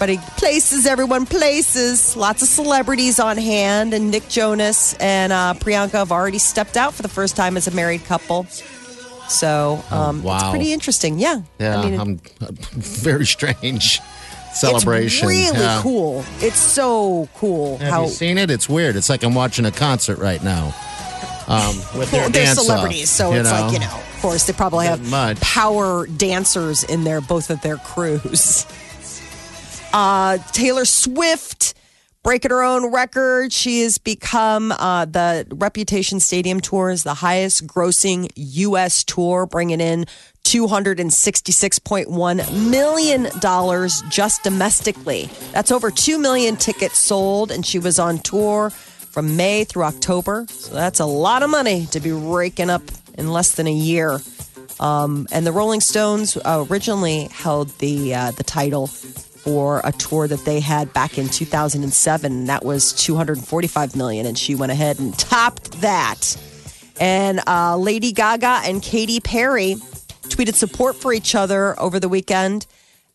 He 0.08 0.18
places 0.36 0.86
everyone 0.86 1.26
places. 1.26 2.16
Lots 2.16 2.42
of 2.42 2.48
celebrities 2.48 3.18
on 3.20 3.36
hand, 3.36 3.94
and 3.94 4.10
Nick 4.10 4.28
Jonas 4.28 4.94
and 4.94 5.32
uh, 5.32 5.54
Priyanka 5.58 5.92
have 5.92 6.12
already 6.12 6.38
stepped 6.38 6.76
out 6.76 6.94
for 6.94 7.02
the 7.02 7.08
first 7.08 7.36
time 7.36 7.56
as 7.56 7.66
a 7.66 7.70
married 7.72 8.04
couple. 8.04 8.44
So 9.28 9.82
um, 9.90 10.16
it's 10.18 10.24
wow. 10.24 10.50
pretty 10.50 10.72
interesting. 10.72 11.18
Yeah, 11.18 11.42
Yeah, 11.58 11.80
I 11.80 11.90
mean, 11.90 12.00
I'm 12.00 12.16
very 12.72 13.24
strange 13.26 14.00
celebration. 14.52 15.28
It's 15.30 15.50
really 15.52 15.58
Yeah. 15.58 15.80
cool. 15.82 16.24
It's 16.40 16.58
so 16.58 17.28
cool 17.36 17.78
Have 17.78 17.90
how 17.90 18.02
you 18.04 18.10
seen 18.10 18.36
it? 18.38 18.50
It's 18.50 18.68
weird. 18.68 18.96
It's 18.96 19.08
like 19.08 19.22
I'm 19.22 19.34
watching 19.34 19.64
a 19.64 19.70
concert 19.70 20.18
right 20.18 20.42
now. 20.42 20.74
Um, 21.48 21.76
with 21.98 22.10
their 22.10 22.22
well, 22.22 22.30
they're 22.30 22.44
dance 22.44 22.58
off, 22.58 22.64
celebrities, 22.66 23.10
so 23.10 23.32
it's 23.32 23.50
know? 23.50 23.60
like 23.62 23.72
you 23.72 23.78
know. 23.80 23.86
Of 24.16 24.20
course, 24.22 24.46
they 24.46 24.52
probably 24.52 24.86
have 24.86 25.10
much. 25.10 25.40
power 25.40 26.06
dancers 26.06 26.84
in 26.84 27.02
their 27.04 27.20
both 27.20 27.50
of 27.50 27.60
their 27.62 27.76
crews. 27.78 28.66
Uh, 29.92 30.38
Taylor 30.52 30.84
Swift 30.84 31.74
breaking 32.22 32.50
her 32.50 32.62
own 32.62 32.92
record. 32.92 33.52
She 33.52 33.82
has 33.82 33.98
become 33.98 34.72
uh, 34.72 35.04
the 35.04 35.46
Reputation 35.50 36.20
Stadium 36.20 36.60
tour 36.60 36.90
is 36.90 37.02
the 37.02 37.14
highest 37.14 37.66
grossing 37.66 38.30
U.S. 38.36 39.04
tour, 39.04 39.46
bringing 39.46 39.80
in 39.80 40.06
two 40.44 40.66
hundred 40.66 41.00
and 41.00 41.12
sixty 41.12 41.52
six 41.52 41.78
point 41.78 42.10
one 42.10 42.38
million 42.70 43.28
dollars 43.40 44.02
just 44.08 44.42
domestically. 44.42 45.28
That's 45.52 45.70
over 45.70 45.90
two 45.90 46.18
million 46.18 46.56
tickets 46.56 46.98
sold, 46.98 47.50
and 47.50 47.66
she 47.66 47.78
was 47.78 47.98
on 47.98 48.18
tour 48.18 48.70
from 48.70 49.36
May 49.36 49.64
through 49.64 49.84
October. 49.84 50.46
So 50.48 50.74
that's 50.74 51.00
a 51.00 51.06
lot 51.06 51.42
of 51.42 51.50
money 51.50 51.86
to 51.86 52.00
be 52.00 52.12
raking 52.12 52.70
up 52.70 52.82
in 53.18 53.30
less 53.30 53.54
than 53.56 53.66
a 53.66 53.72
year. 53.72 54.20
Um, 54.80 55.28
and 55.30 55.46
the 55.46 55.52
Rolling 55.52 55.80
Stones 55.80 56.38
originally 56.44 57.24
held 57.24 57.68
the 57.78 58.14
uh, 58.14 58.30
the 58.30 58.42
title 58.44 58.86
for 59.42 59.80
a 59.84 59.92
tour 59.92 60.28
that 60.28 60.44
they 60.44 60.60
had 60.60 60.92
back 60.92 61.18
in 61.18 61.28
2007. 61.28 62.32
And 62.32 62.48
that 62.48 62.64
was 62.64 62.92
245 62.92 63.96
million, 63.96 64.26
and 64.26 64.38
she 64.38 64.54
went 64.54 64.72
ahead 64.72 64.98
and 64.98 65.18
topped 65.18 65.80
that. 65.80 66.36
And 67.00 67.40
uh, 67.46 67.76
Lady 67.76 68.12
Gaga 68.12 68.62
and 68.64 68.82
Katy 68.82 69.20
Perry 69.20 69.76
tweeted 70.24 70.54
support 70.54 70.96
for 70.96 71.12
each 71.12 71.34
other 71.34 71.78
over 71.80 71.98
the 71.98 72.08
weekend 72.08 72.66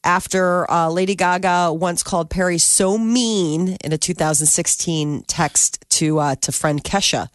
after 0.03 0.69
uh, 0.71 0.89
Lady 0.89 1.15
Gaga 1.15 1.73
once 1.73 2.03
called 2.03 2.29
Perry 2.29 2.57
so 2.57 2.97
mean 2.97 3.77
in 3.83 3.93
a 3.93 3.97
2016 3.97 5.23
text 5.27 5.83
to 5.89 6.19
uh, 6.19 6.35
to 6.35 6.51
friend 6.51 6.83
Kesha. 6.83 7.29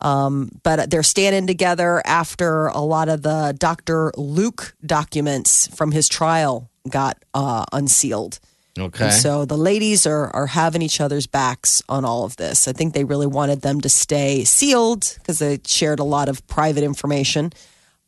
Um, 0.00 0.50
but 0.62 0.90
they're 0.90 1.02
standing 1.02 1.46
together 1.46 2.02
after 2.04 2.66
a 2.66 2.80
lot 2.80 3.08
of 3.08 3.22
the 3.22 3.54
Dr. 3.58 4.12
Luke 4.16 4.74
documents 4.84 5.66
from 5.68 5.92
his 5.92 6.08
trial 6.08 6.70
got 6.88 7.22
uh, 7.32 7.64
unsealed. 7.72 8.38
Okay. 8.78 9.04
And 9.04 9.12
so 9.12 9.44
the 9.44 9.56
ladies 9.56 10.06
are 10.06 10.30
are 10.34 10.48
having 10.48 10.82
each 10.82 11.00
other's 11.00 11.26
backs 11.26 11.82
on 11.88 12.04
all 12.04 12.24
of 12.24 12.36
this. 12.36 12.66
I 12.66 12.72
think 12.72 12.92
they 12.92 13.04
really 13.04 13.26
wanted 13.26 13.60
them 13.62 13.80
to 13.82 13.88
stay 13.88 14.44
sealed 14.44 15.14
because 15.18 15.38
they 15.38 15.60
shared 15.64 16.00
a 16.00 16.04
lot 16.04 16.28
of 16.28 16.46
private 16.48 16.82
information. 16.82 17.52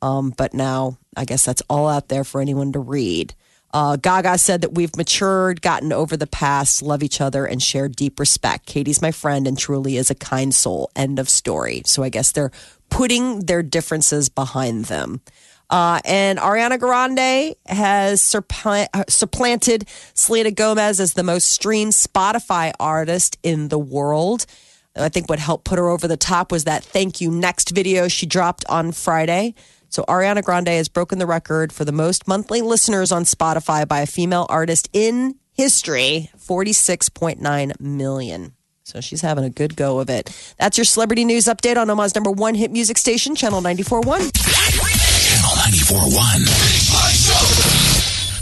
Um, 0.03 0.31
but 0.31 0.55
now 0.55 0.99
I 1.17 1.25
guess 1.25 1.45
that's 1.45 1.63
all 1.71 1.89
out 1.89 2.09
there 2.09 2.25
for 2.25 2.41
anyone 2.41 2.73
to 2.73 2.81
read. 2.81 3.35
Uh, 3.73 3.97
Gaga 3.97 4.39
said 4.39 4.63
that 4.63 4.75
we've 4.75 4.97
matured, 4.97 5.61
gotten 5.61 5.93
over 5.93 6.17
the 6.17 6.27
past, 6.27 6.83
love 6.83 7.03
each 7.03 7.21
other, 7.21 7.45
and 7.45 7.63
share 7.63 7.89
deep 7.89 8.19
respect. 8.19 8.67
Katy's 8.67 9.03
my 9.03 9.11
friend 9.11 9.47
and 9.47 9.59
truly 9.59 9.97
is 9.97 10.11
a 10.11 10.15
kind 10.15 10.55
soul. 10.55 10.91
End 10.97 11.19
of 11.19 11.29
story. 11.29 11.83
So 11.85 12.03
I 12.03 12.09
guess 12.09 12.33
they're 12.33 12.53
putting 12.89 13.41
their 13.41 13.63
differences 13.63 14.29
behind 14.29 14.87
them. 14.87 15.21
Uh, 15.69 16.01
and 16.05 16.39
Ariana 16.39 16.79
Grande 16.79 17.57
has 17.67 18.35
uh, 18.35 19.05
supplanted 19.09 19.89
Selena 20.15 20.51
Gomez 20.51 21.01
as 21.01 21.15
the 21.15 21.25
most 21.25 21.51
streamed 21.51 21.93
Spotify 21.93 22.73
artist 22.79 23.37
in 23.43 23.69
the 23.69 23.79
world. 23.79 24.47
I 24.95 25.09
think 25.09 25.29
what 25.29 25.39
helped 25.39 25.65
put 25.65 25.79
her 25.79 25.89
over 25.89 26.09
the 26.09 26.17
top 26.17 26.51
was 26.51 26.65
that 26.65 26.85
thank 26.85 27.21
you 27.21 27.31
next 27.31 27.71
video 27.71 28.09
she 28.09 28.27
dropped 28.27 28.65
on 28.69 28.93
Friday. 28.93 29.55
So 29.89 30.05
Ariana 30.05 30.43
Grande 30.43 30.69
has 30.69 30.89
broken 30.89 31.19
the 31.19 31.27
record 31.27 31.73
for 31.73 31.85
the 31.85 31.93
most 31.93 32.27
monthly 32.27 32.63
listeners 32.63 33.13
on 33.13 33.25
Spotify 33.25 33.87
by 33.87 34.01
a 34.01 34.07
female 34.07 34.47
artist 34.49 34.89
in 34.93 35.37
history, 35.53 36.31
46.9 36.37 37.81
million. 37.81 38.53
So 38.85 39.01
she's 39.01 39.21
having 39.21 39.45
a 39.45 39.51
good 39.51 39.75
go 39.75 39.99
of 39.99 40.09
it. 40.09 40.31
That's 40.59 40.79
your 40.79 40.85
celebrity 40.85 41.25
news 41.25 41.47
update 41.47 41.77
on 41.77 41.91
Omaha's 41.91 42.15
number 42.15 42.31
one 42.31 42.55
hit 42.55 42.71
music 42.71 42.99
station, 42.99 43.35
Channel 43.35 43.61
94.1. 43.61 44.46
941. 45.73 47.26